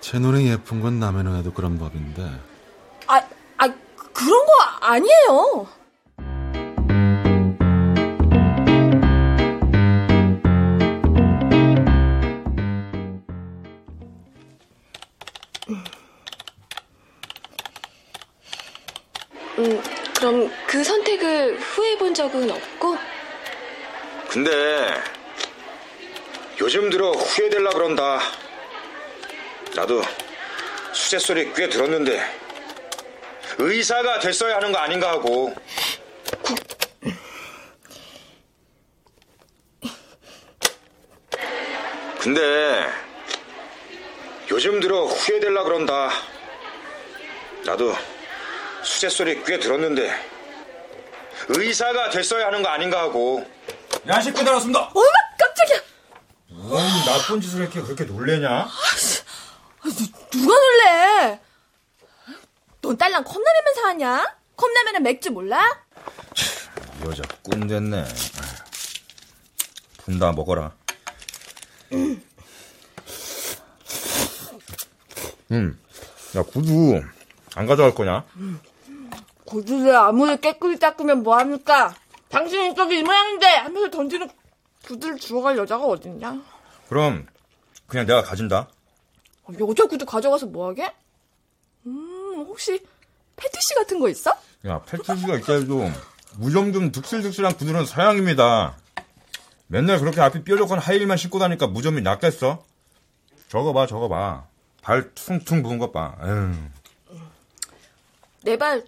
[0.00, 2.22] 제 눈에 예쁜 건 남의 눈에도 그런 법인데
[3.06, 3.22] 아,
[3.58, 5.68] 아 그런 거 아니에요.
[20.22, 22.96] 그럼 그 선택을 후회해 본 적은 없고?
[24.28, 24.50] 근데
[26.60, 28.20] 요즘 들어 후회될라 그런다.
[29.74, 30.00] 나도
[30.92, 32.22] 수제 소리 꽤 들었는데
[33.58, 35.52] 의사가 됐어야 하는 거 아닌가 하고
[42.20, 42.86] 근데
[44.52, 46.10] 요즘 들어 후회될라 그런다.
[47.66, 47.92] 나도
[48.82, 50.10] 수제 소리 꽤 들었는데
[51.48, 53.44] 의사가 됐어야 하는 거 아닌가 하고
[54.06, 54.90] 야식 배달 왔습니다.
[54.94, 55.04] 어머,
[55.38, 55.80] 깜짝이야.
[56.48, 58.48] 뭔 나쁜 짓을 이렇게 그렇게 놀래냐?
[58.50, 58.68] 아,
[59.84, 61.40] 누, 누가 놀래?
[62.80, 64.36] 넌 딸랑 컵라면만 사왔냐?
[64.56, 65.60] 컵라면은 맥주 몰라?
[67.00, 68.04] 이 여자 꾼 됐네.
[70.04, 70.72] 분다 먹어라.
[75.52, 75.78] 음,
[76.34, 77.02] 야 구두
[77.54, 78.24] 안 가져갈 거냐?
[79.52, 81.94] 구두를 아무리 깨끗이 닦으면 뭐합니까?
[82.30, 84.30] 당신이 저기 이 모양인데 하면서 던지는
[84.86, 86.42] 구두를 주워갈 여자가 어딨냐?
[86.88, 87.26] 그럼
[87.86, 88.68] 그냥 내가 가진다.
[89.44, 90.90] 어, 여자 구두 가져가서 뭐하게?
[91.84, 92.82] 음, 혹시
[93.36, 94.34] 패티시 같은 거 있어?
[94.66, 95.90] 야 패티시가 있다 해도
[96.38, 98.78] 무좀좀 득실득실한 구두는 사양입니다.
[99.66, 102.64] 맨날 그렇게 앞이 뾰족한 하이힐만 신고 다니까 무좀이 낫겠어?
[103.48, 104.46] 저거 봐 저거 봐.
[104.80, 106.16] 발 퉁퉁 부은 것 봐.
[106.22, 106.54] 에휴.
[108.44, 108.84] 내발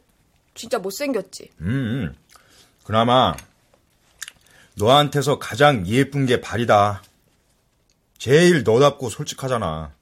[0.54, 1.50] 진짜 못생겼지?
[1.60, 2.16] 음, 음.
[2.84, 3.34] 그나마
[4.76, 7.02] 너한테서 가장 예쁜 게 발이다.
[8.18, 9.92] 제일 너답고 솔직하잖아.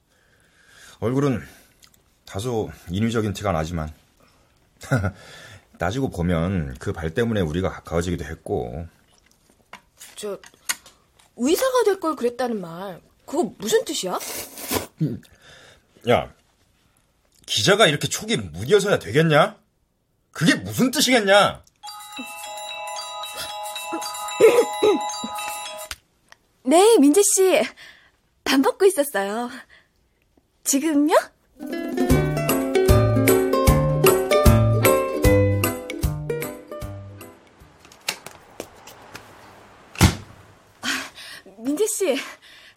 [1.00, 1.42] 얼굴은
[2.24, 3.92] 다소 인위적인 티가 나지만
[5.78, 8.86] 따지고 보면 그 발 때문에 우리가 가까워지기도 했고
[10.16, 10.38] 저
[11.36, 14.18] 의사가 될 걸 그랬다는 말 그거 무슨 뜻이야?
[16.08, 16.32] 야
[17.46, 19.56] 기자가 이렇게 촉이 무뎌서야 되겠냐?
[20.32, 21.62] 그게 무슨 뜻이겠냐?
[26.64, 27.62] 네, 민재 씨.
[28.44, 29.50] 밥 먹고 있었어요.
[30.64, 31.14] 지금요?
[40.82, 40.86] 아,
[41.58, 42.16] 민재 씨,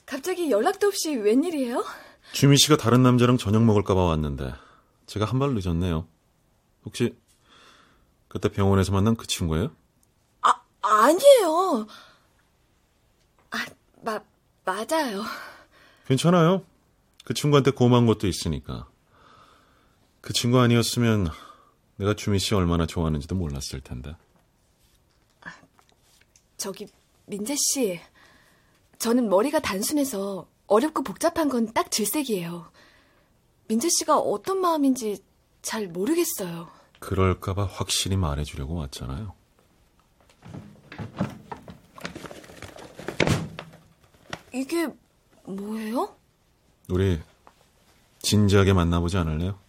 [0.06, 1.84] 갑자기 연락도 없이 웬일이에요?
[2.32, 4.54] 주미 씨가 다른 남자랑 저녁 먹을까봐 왔는데
[5.06, 6.08] 제가 한 발 늦었네요.
[6.86, 7.16] 혹시
[8.36, 9.72] 그때 병원에서 만난 그 친구예요?
[10.42, 11.88] 아, 아니에요.
[13.50, 13.66] 아,
[14.02, 14.20] 마,
[14.66, 15.24] 맞아요.
[16.06, 16.66] 괜찮아요.
[17.24, 18.90] 그 친구한테 고마운 것도 있으니까.
[20.20, 21.30] 그 친구 아니었으면
[21.96, 24.18] 내가 주미 씨 얼마나 좋아하는지도 몰랐을 텐데.
[26.58, 26.88] 저기,
[27.28, 28.02] 민재 씨.
[29.00, 32.70] 저는 머리가 단순해서 어렵고 복잡한 건 딱 질색이에요.
[33.70, 35.24] 민재 씨가 어떤 마음인지
[35.62, 36.75] 잘 모르겠어요.
[37.00, 39.34] 그럴까봐 확실히 말해주려고 왔잖아요.
[44.54, 44.88] 이게
[45.44, 46.16] 뭐예요?
[46.90, 47.22] 우리
[48.20, 49.60] 진지하게 만나보지 않을래요?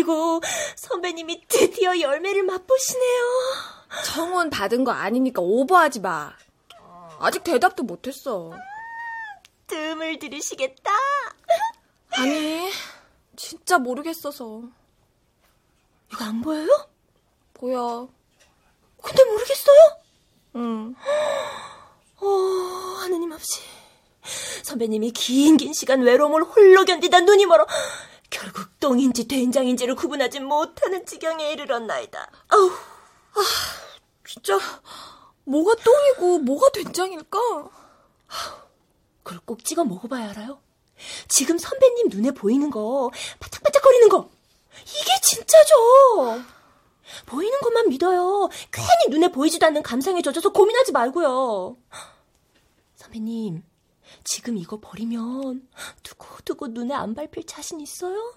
[0.00, 0.40] 견디고
[0.76, 3.22] 선배님이 드디어 열매를 맛보시네요.
[4.04, 6.32] 청혼 받은 거 아니니까 오버하지 마.
[7.18, 8.52] 아직 대답도 못했어.
[9.66, 10.90] 뜸을 들이시겠다.
[12.10, 12.70] 아니,
[13.36, 14.62] 진짜 모르겠어서.
[16.12, 16.68] 이거 안 보여요?
[17.54, 18.08] 보여.
[19.02, 19.78] 근데 모르겠어요?
[20.56, 20.94] 응.
[22.20, 22.26] 어,
[23.00, 23.60] 하느님 없이
[24.62, 27.66] 선배님이 긴 긴 시간 외로움을 홀로 견디다 눈이 멀어
[28.30, 32.30] 결국 똥인지 된장인지를 구분하지 못하는 지경에 이르렀나이다.
[32.48, 32.70] 아우,
[34.26, 34.58] 진짜
[35.44, 37.38] 뭐가 똥이고 뭐가 된장일까?
[39.22, 40.60] 그걸 꼭 찍어 먹어봐야 알아요.
[41.28, 44.30] 지금 선배님 눈에 보이는 거, 바짝바짝거리는 거,
[44.82, 46.44] 이게 진짜죠.
[47.26, 48.48] 보이는 것만 믿어요.
[48.72, 51.76] 괜히 눈에 보이지도 않는 감상에 젖어서 고민하지 말고요.
[52.96, 53.62] 선배님,
[54.26, 55.68] 지금 이거 버리면
[56.02, 58.34] 두고두고 눈에 안 밟힐 자신 있어요?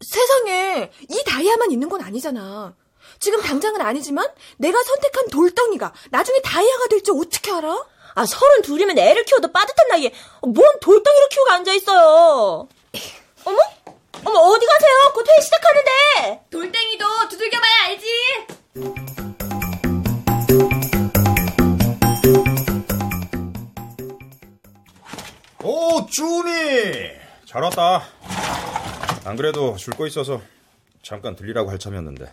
[0.00, 2.74] 세상에 이 다이아만 있는 건 아니잖아.
[3.20, 7.86] 지금 당장은 아니지만 내가 선택한 돌덩이가 나중에 다이아가 될지 어떻게 알아?
[8.14, 12.68] 아, 서른 둘이면 애를 키워도 빠듯한 나이에 뭔 돌덩이를 키우고 앉아 있어요.
[13.44, 13.58] 어머?
[14.24, 15.12] 어머, 어디 가세요?
[15.14, 16.44] 곧 회의 시작하는데!
[16.50, 19.27] 돌덩이도 두들겨봐야 알지.
[25.70, 27.10] 오 준이
[27.44, 28.02] 잘 왔다.
[29.26, 30.40] 안 그래도 줄 거 있어서
[31.02, 32.32] 잠깐 들리라고 할 참이었는데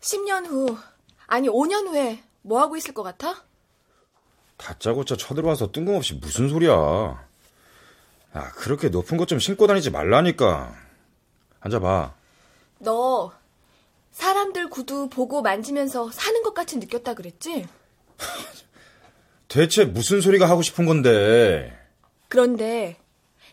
[0.00, 0.78] 10년 후,
[1.26, 3.42] 아니 5년 후에 뭐 하고 있을 것 같아?
[4.56, 6.72] 다짜고짜 쳐들어와서 뜬금없이 무슨 소리야.
[8.32, 10.76] 아 그렇게 높은 것 좀 신고 다니지 말라니까.
[11.58, 12.14] 앉아봐.
[12.78, 13.32] 너
[14.12, 17.66] 사람들 구두 보고 만지면서 사는 것 같이 느꼈다 그랬지?
[19.48, 21.75] 대체 무슨 소리가 하고 싶은 건데?
[22.28, 22.96] 그런데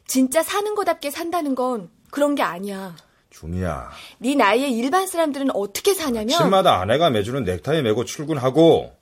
[0.06, 2.96] 진짜 사는 거답게 산다는 건 그런 게 아니야.
[3.30, 3.92] 준이야.
[4.20, 8.96] 네 나이에 일반 사람들은 어떻게 사냐면 아침마다 아내가 매주는 넥타이 메고 출근하고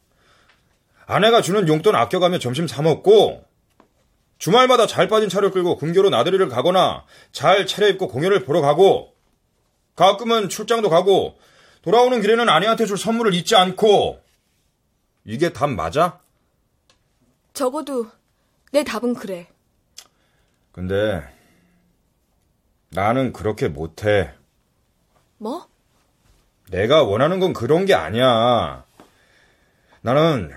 [1.05, 3.43] 아내가 주는 용돈 아껴가며 점심 사 먹고
[4.37, 9.13] 주말마다 잘 빠진 차를 끌고 근교로 나들이를 가거나 잘 차려입고 공연을 보러 가고
[9.95, 11.37] 가끔은 출장도 가고
[11.81, 14.21] 돌아오는 길에는 아내한테 줄 선물을 잊지 않고
[15.25, 16.19] 이게 답 맞아?
[17.53, 18.07] 적어도
[18.71, 19.47] 내 답은 그래.
[20.71, 21.21] 근데
[22.89, 24.33] 나는 그렇게 못해.
[25.37, 25.67] 뭐?
[26.69, 28.85] 내가 원하는 건 그런 게 아니야.
[30.01, 30.51] 나는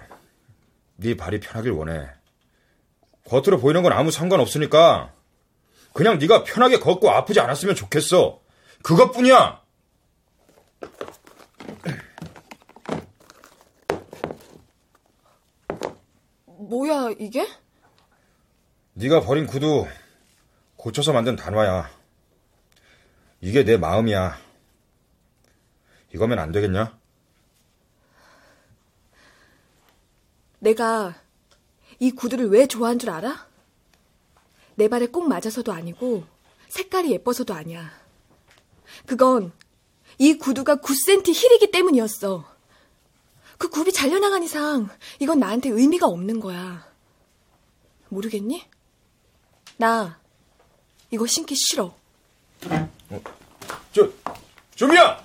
[0.96, 2.08] 네 발이 편하길 원해.
[3.26, 5.12] 겉으로 보이는 건 아무 상관없으니까
[5.92, 8.40] 그냥 네가 편하게 걷고 아프지 않았으면 좋겠어.
[8.82, 9.62] 그것뿐이야.
[16.46, 17.46] 뭐야, 이게?
[18.94, 19.86] 네가 버린 구두
[20.84, 21.90] 고쳐서 만든 단화야.
[23.40, 24.36] 이게 내 마음이야.
[26.12, 26.98] 이거면 안 되겠냐?
[30.58, 31.14] 내가
[32.00, 33.48] 이 구두를 왜 좋아한 줄 알아?
[34.74, 36.26] 내 발에 꼭 맞아서도 아니고
[36.68, 37.90] 색깔이 예뻐서도 아니야.
[39.06, 39.52] 그건
[40.18, 42.44] 이 구두가 9cm 힐이기 때문이었어.
[43.56, 46.86] 그 굽이 잘려나간 이상 이건 나한테 의미가 없는 거야.
[48.10, 48.68] 모르겠니?
[49.78, 50.22] 나
[51.14, 51.94] 이거 신기 싫어.
[53.92, 54.10] 저,
[54.74, 55.22] 좀이야!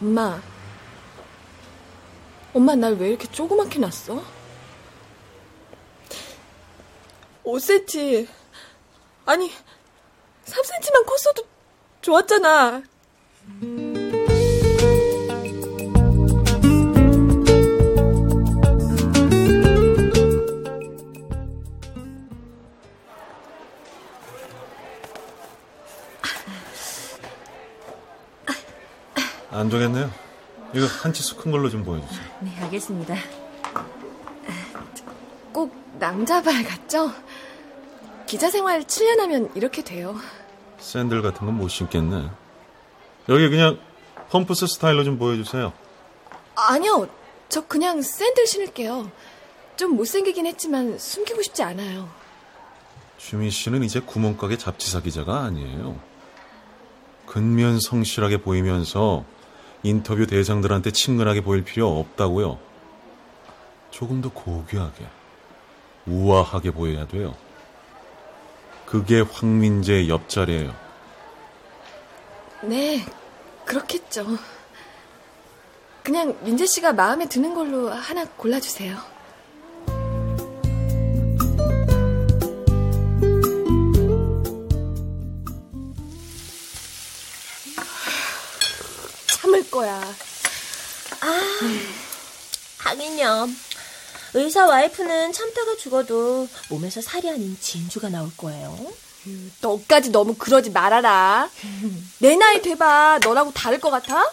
[0.00, 0.40] 엄마.
[2.52, 4.22] 엄마 날 왜 이렇게 조그맣게 났어?
[7.52, 8.26] 5cm.
[9.26, 9.50] 아니,
[10.46, 11.42] 3cm만 컸어도
[12.00, 12.82] 좋았잖아.
[29.50, 30.10] 안 되겠네요.
[30.74, 32.24] 이거 한 치수 큰 걸로 좀 보여주세요.
[32.40, 33.14] 네, 알겠습니다.
[35.52, 37.12] 꼭 남자발 같죠?
[38.32, 40.16] 기자 생활 7년 하면 이렇게 돼요.
[40.78, 42.30] 샌들 같은 건 못 신겠네.
[43.28, 43.78] 여기 그냥
[44.30, 45.70] 펌프스 스타일로 좀 보여주세요.
[46.54, 47.08] 아니요,
[47.50, 49.12] 저 그냥 샌들 신을게요.
[49.76, 52.08] 좀 못생기긴 했지만 숨기고 싶지 않아요.
[53.18, 56.00] 주미 씨는 이제 구멍가게 잡지사 기자가 아니에요.
[57.26, 59.26] 근면 성실하게 보이면서
[59.82, 62.58] 인터뷰 대상들한테 친근하게 보일 필요 없다고요.
[63.90, 65.04] 조금 더 고귀하게,
[66.06, 67.34] 우아하게 보여야 돼요.
[68.92, 70.76] 그게 황민재의 옆자리예요.
[72.64, 73.06] 네,
[73.64, 74.36] 그렇겠죠.
[76.02, 78.98] 그냥 민재 씨가 마음에 드는 걸로 하나 골라주세요.
[89.40, 90.02] 참을 거야.
[92.76, 93.48] 하긴요.
[94.34, 98.76] 의사 와이프는 참다가 죽어도 몸에서 살이 아닌 진주가 나올 거예요.
[99.60, 101.50] 너까지 너무 그러지 말아라.
[102.18, 103.20] 내 나이 돼봐.
[103.22, 104.24] 너라고 다를 것 같아?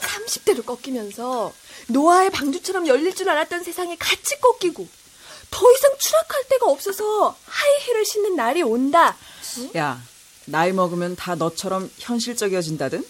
[0.00, 1.52] 30대로 꺾이면서
[1.88, 4.86] 노아의 방주처럼 열릴 줄 알았던 세상에 같이 꺾이고
[5.50, 9.16] 더 이상 추락할 데가 없어서 하이힐을 신는 날이 온다.
[9.76, 10.00] 야,
[10.46, 13.04] 나이 먹으면 다 너처럼 현실적이어진다든?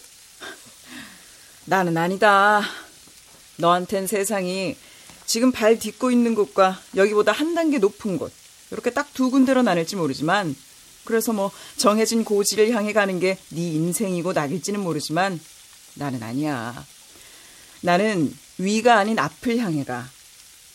[1.65, 2.63] 나는 아니다.
[3.57, 4.75] 너한텐 세상이
[5.25, 8.31] 지금 발 딛고 있는 곳과 여기보다 한 단계 높은 곳,
[8.71, 10.55] 이렇게 딱 두 군데로 나뉠지 모르지만,
[11.03, 15.39] 그래서 뭐 정해진 고지를 향해 가는 게 네 인생이고 낙일지는 모르지만,
[15.95, 16.85] 나는 아니야.
[17.81, 20.07] 나는 위가 아닌 앞을 향해 가.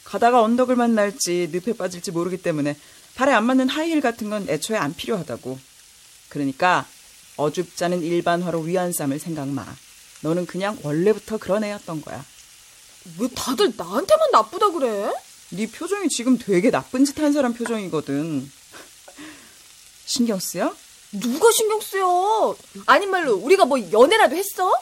[0.05, 2.77] 가다가 언덕을 만날지 늪에 빠질지 모르기 때문에
[3.15, 5.59] 발에 안 맞는 하이힐 같은 건 애초에 안 필요하다고.
[6.29, 6.87] 그러니까
[7.37, 9.65] 어줍잖은 일반화로 위안 삼을 생각 마.
[10.23, 12.25] 너는 그냥 원래부터 그런 애였던 거야.
[13.19, 15.13] 왜 다들 나한테만 나쁘다 그래?
[15.51, 18.51] 네 표정이 지금 되게 나쁜 짓 한 사람 표정이거든.
[20.05, 20.75] 신경 쓰여?
[21.13, 22.57] 누가 신경 쓰여?
[22.87, 24.73] 아닌 말로 우리가 뭐 연애라도 했어?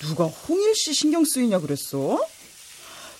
[0.00, 2.24] 누가 홍일 씨 신경 쓰이냐 그랬어?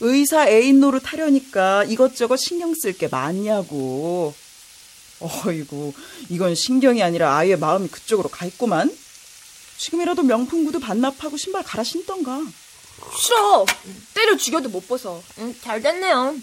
[0.00, 4.34] 의사 애인 노릇 하려니까 이것저것 신경 쓸 게 많냐고.
[5.20, 5.92] 어이구,
[6.30, 8.90] 이건 신경이 아니라 아예 마음이 그쪽으로 가 있구만.
[9.76, 12.40] 지금이라도 명품 구두 반납하고 신발 갈아 신던가.
[13.16, 13.64] 싫어.
[14.14, 15.22] 때려 죽여도 못 벗어.
[15.38, 16.36] 음, 잘 됐네요.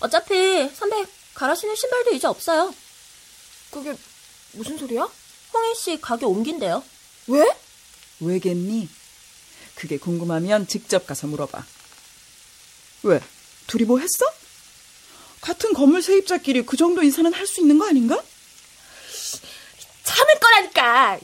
[0.00, 2.74] 어차피 선배 갈아 신을 신발도 이제 없어요.
[3.70, 3.94] 그게
[4.52, 5.08] 무슨 소리야?
[5.52, 6.82] 홍일 씨 가게 옮긴대요.
[7.28, 7.44] 왜?
[8.20, 8.88] 왜겠니?
[9.74, 11.64] 그게 궁금하면 직접 가서 물어봐.
[13.04, 13.20] 왜?
[13.66, 14.24] 둘이 뭐 했어?
[15.40, 18.20] 같은 건물 세입자끼리 그 정도 인사는 할 수 있는 거 아닌가?
[20.04, 21.18] 참을 거라니까.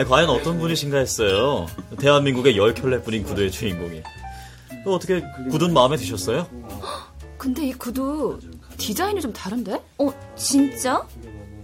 [0.00, 1.66] 아니, 과연 어떤 분이신가 했어요.
[1.98, 4.02] 대한민국의 열 켤레뿐인 구두의 주인공이.
[4.82, 6.48] 또 어떻게 구두는 마음에 드셨어요?
[7.36, 8.38] 근데 이 구두
[8.78, 9.78] 디자인이 좀 다른데?
[9.98, 11.06] 어, 진짜?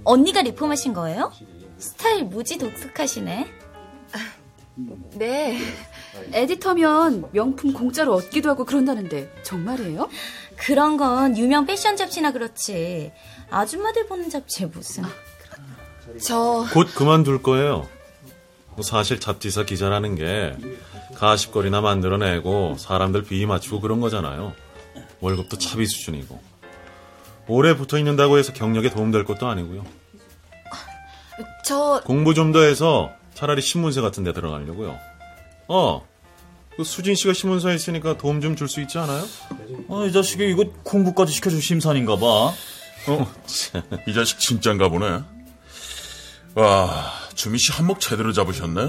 [0.05, 1.32] 언니가 리폼하신 거예요?
[1.78, 3.47] 스타일 무지 독특하시네.
[5.16, 5.59] 네.
[6.34, 10.11] 에디터면 명품 공짜로 얻기도 하고 그런다는데 정말이에요?
[10.57, 13.12] 그런 건 유명 패션 잡지나 그렇지.
[13.49, 15.05] 아줌마들 보는 잡지에 무슨.
[16.20, 17.89] 저곧 그만둘 거예요.
[18.77, 20.55] 뭐 사실 잡지사 기자라는 게
[21.14, 24.53] 가십거리나 만들어내고 사람들 비위 맞추고 그런 거잖아요.
[25.20, 26.41] 월급도 차비 수준이고.
[27.49, 29.85] 오래 붙어 있는다고 해서 경력에 도움될 것도 아니고요.
[31.64, 34.99] 저 공부 좀 더 해서 차라리 신문사 같은 데 들어가려고요.
[35.68, 36.07] 어,
[36.77, 39.24] 그 수진 씨가 신문사에 있으니까 도움 좀 줄 수 있지 않아요?
[39.91, 42.27] 아, 이 자식이 이거 공부까지 시켜줄 심산인가 봐.
[43.09, 43.33] 어,
[44.07, 45.20] 이 자식 진짠가 보네.
[46.55, 48.80] 와, 주미 씨 한몫 제대로 잡으셨네.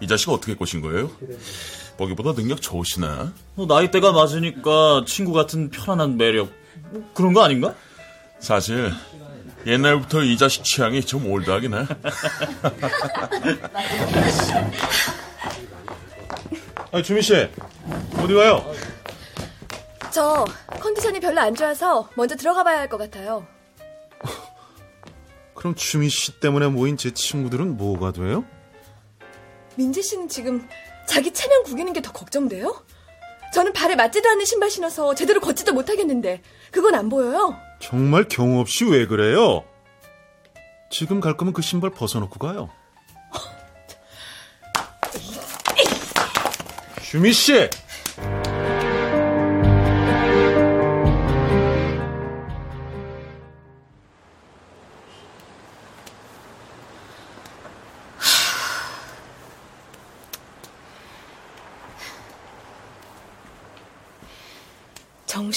[0.00, 1.10] 이 자식 어떻게 꼬신 거예요?
[1.96, 3.06] 보기보다 능력 좋으시네.
[3.54, 6.50] 뭐 나이대가 맞으니까 친구 같은 편안한 매력.
[6.90, 7.74] 뭐 그런 거 아닌가?
[8.38, 8.92] 사실
[9.66, 11.86] 옛날부터 이 자식 취향이 좀 올드하긴 해.
[16.92, 17.34] 아, 주미 씨,
[18.18, 18.64] 어디 가요?
[20.10, 20.44] 저
[20.80, 23.46] 컨디션이 별로 안 좋아서 먼저 들어가 봐야 할 것 같아요.
[25.58, 28.44] 그럼 주미 씨 때문에 모인 제 친구들은 뭐가 돼요?
[29.74, 30.68] 민지 씨는 지금
[31.08, 32.84] 자기 체면 구기는 게 더 걱정돼요?
[33.52, 37.56] 저는 발에 맞지도 않는 신발 신어서 제대로 걷지도 못하겠는데 그건 안 보여요?
[37.80, 39.64] 정말 경우 없이 왜 그래요?
[40.90, 42.70] 지금 갈 거면 그 신발 벗어놓고 가요.
[47.02, 47.68] 주미 씨!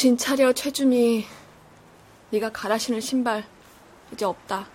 [0.02, 1.28] 정신 차려 최준이
[2.32, 3.44] 네가 갈아 신을 신발
[4.12, 4.66] 이제 없다.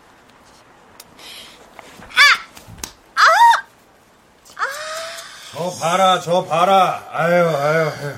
[5.53, 7.09] 저 봐라, 저 봐라.
[7.11, 8.15] 아유, 아유, 아유.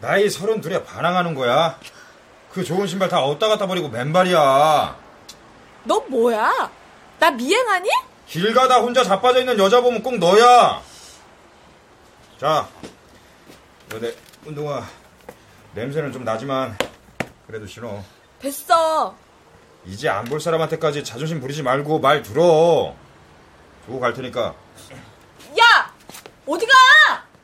[0.00, 1.78] 나이 서른 둘에 반항하는 거야.
[2.50, 4.98] 그 좋은 신발 다 어디다 갖다 버리고 맨발이야.
[5.84, 6.68] 너 뭐야?
[7.20, 7.88] 나 미행하니?
[8.26, 10.82] 길 가다 혼자 자빠져 있는 여자 보면 꼭 너야.
[12.40, 12.68] 자,
[13.88, 14.12] 너내
[14.44, 14.84] 운동화
[15.74, 16.76] 냄새는 좀 나지만
[17.46, 18.02] 그래도 신어.
[18.40, 19.16] 됐어.
[19.86, 22.94] 이제 안 볼 사람한테까지 자존심 부리지 말고 말 들어.
[23.86, 24.54] 두고 갈 테니까.
[25.58, 25.94] 야!
[26.46, 26.72] 어디가?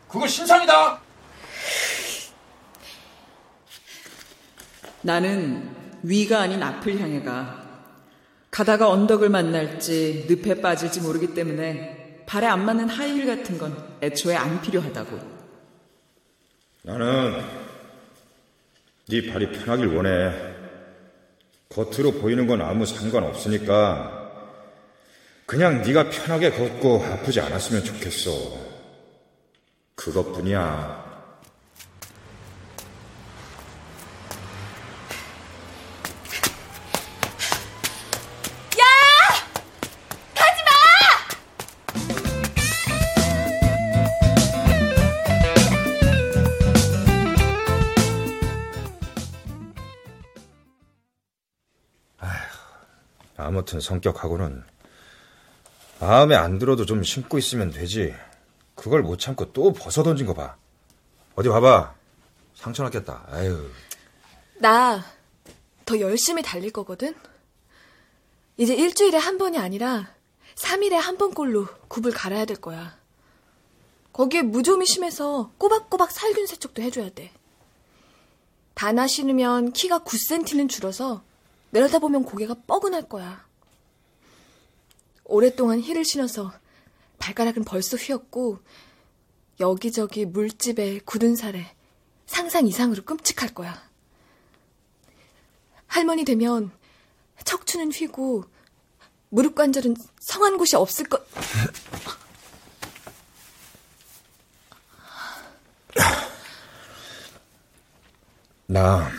[0.09, 1.01] 그거 신상이다.
[5.03, 7.63] 나는 위가 아닌 앞을 향해 가.
[8.51, 14.61] 가다가 언덕을 만날지 늪에 빠질지 모르기 때문에 발에 안 맞는 하이힐 같은 건 애초에 안
[14.61, 15.19] 필요하다고.
[16.83, 17.64] 나는
[19.07, 20.33] 네 발이 편하길 원해.
[21.69, 24.23] 겉으로 보이는 건 아무 상관없으니까
[25.45, 28.31] 그냥 네가 편하게 걷고 아프지 않았으면 좋겠어.
[29.95, 31.04] 그것뿐이야.
[53.55, 54.65] 아무튼 성격하고는
[56.01, 58.13] 마음에 안 들어도 좀 신고 있으면 되지.
[58.75, 60.57] 그걸 못 참고 또 벗어 던진 거 봐.
[61.37, 61.95] 어디 봐봐.
[62.57, 63.27] 상처 났겠다.
[63.31, 63.71] 아유.
[64.59, 65.05] 나
[65.85, 67.15] 더 열심히 달릴 거거든.
[68.57, 70.09] 이제 일주일에 한 번이 아니라
[70.55, 72.97] 3일에 한 번꼴로 굽을 갈아야 될 거야.
[74.15, 77.31] 거기에 무좀이 심해서 꼬박꼬박 살균 세척도 해줘야 돼.
[78.73, 81.23] 다나 신으면 키가 9cm는 줄어서
[81.75, 83.45] 내려다보면 고개가 뻐근할 거야.
[85.25, 86.53] 오랫동안 힐을 신어서
[87.19, 88.61] 발가락은 벌써 휘었고
[89.59, 91.75] 여기저기 물집에 굳은 살에
[92.27, 93.83] 상상 이상으로 끔찍할 거야.
[95.89, 96.71] 할머니 되면
[97.45, 98.45] 척추는 휘고
[99.31, 101.27] 무릎 관절은 성한 곳이 없을 것.
[108.67, 109.11] 나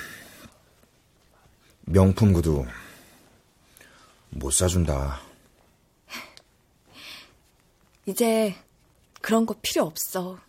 [1.86, 2.66] 명품 구두
[4.30, 5.22] 못 사준다.
[8.06, 8.56] 이제
[9.22, 10.40] 그런 거 필요 없어.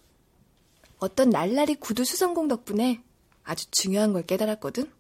[0.98, 3.02] 어떤 날라리 구두 수성공 덕분에
[3.44, 4.90] 아주 중요한 걸 깨달았거든.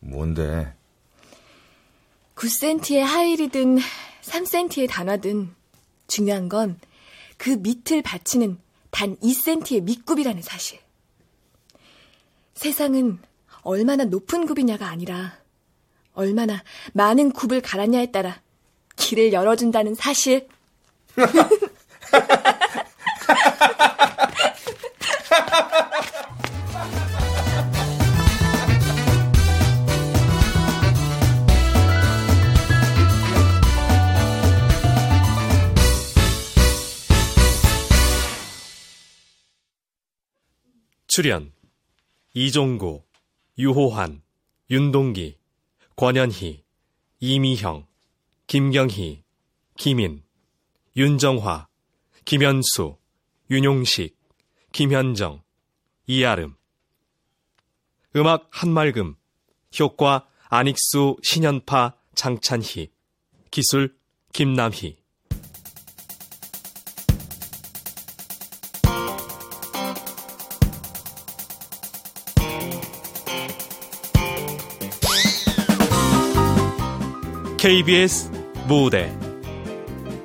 [0.00, 0.74] 뭔데?
[2.34, 3.78] 9cm의 하일이든
[4.22, 5.54] 3cm의 단화든
[6.06, 6.78] 중요한 건
[7.36, 8.58] 그 밑을 받치는
[8.90, 10.80] 단 2cm의 밑굽이라는 사실.
[12.54, 13.18] 세상은
[13.66, 15.38] 얼마나 높은 굽이냐가 아니라
[16.12, 16.62] 얼마나
[16.92, 18.40] 많은 굽을 갈았냐에 따라
[18.94, 20.46] 길을 열어준다는 사실.
[41.08, 41.52] 출연
[42.34, 43.05] 이종구,
[43.58, 44.22] 유호환,
[44.70, 45.38] 윤동기,
[45.96, 46.62] 권현희,
[47.20, 47.86] 이미형,
[48.46, 49.22] 김경희,
[49.78, 50.22] 김인,
[50.94, 51.66] 윤정화,
[52.26, 52.98] 김현수,
[53.50, 54.14] 윤용식,
[54.72, 55.42] 김현정,
[56.06, 56.56] 이아름.
[58.14, 59.16] 음악 한말금,
[59.80, 62.90] 효과 안익수, 신연파, 장찬희,
[63.50, 63.96] 기술
[64.32, 65.05] 김남희.
[77.66, 78.30] KBS
[78.68, 79.12] 무대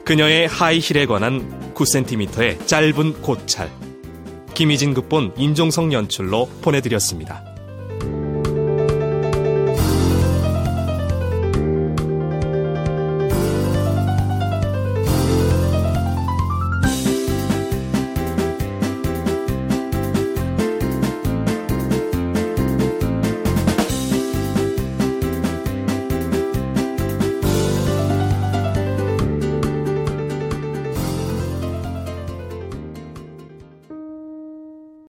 [0.05, 3.71] 그녀의 하이힐에 관한 9cm의 짧은 고찰
[4.53, 7.50] 김희진 극본 인종성 연출로 보내드렸습니다.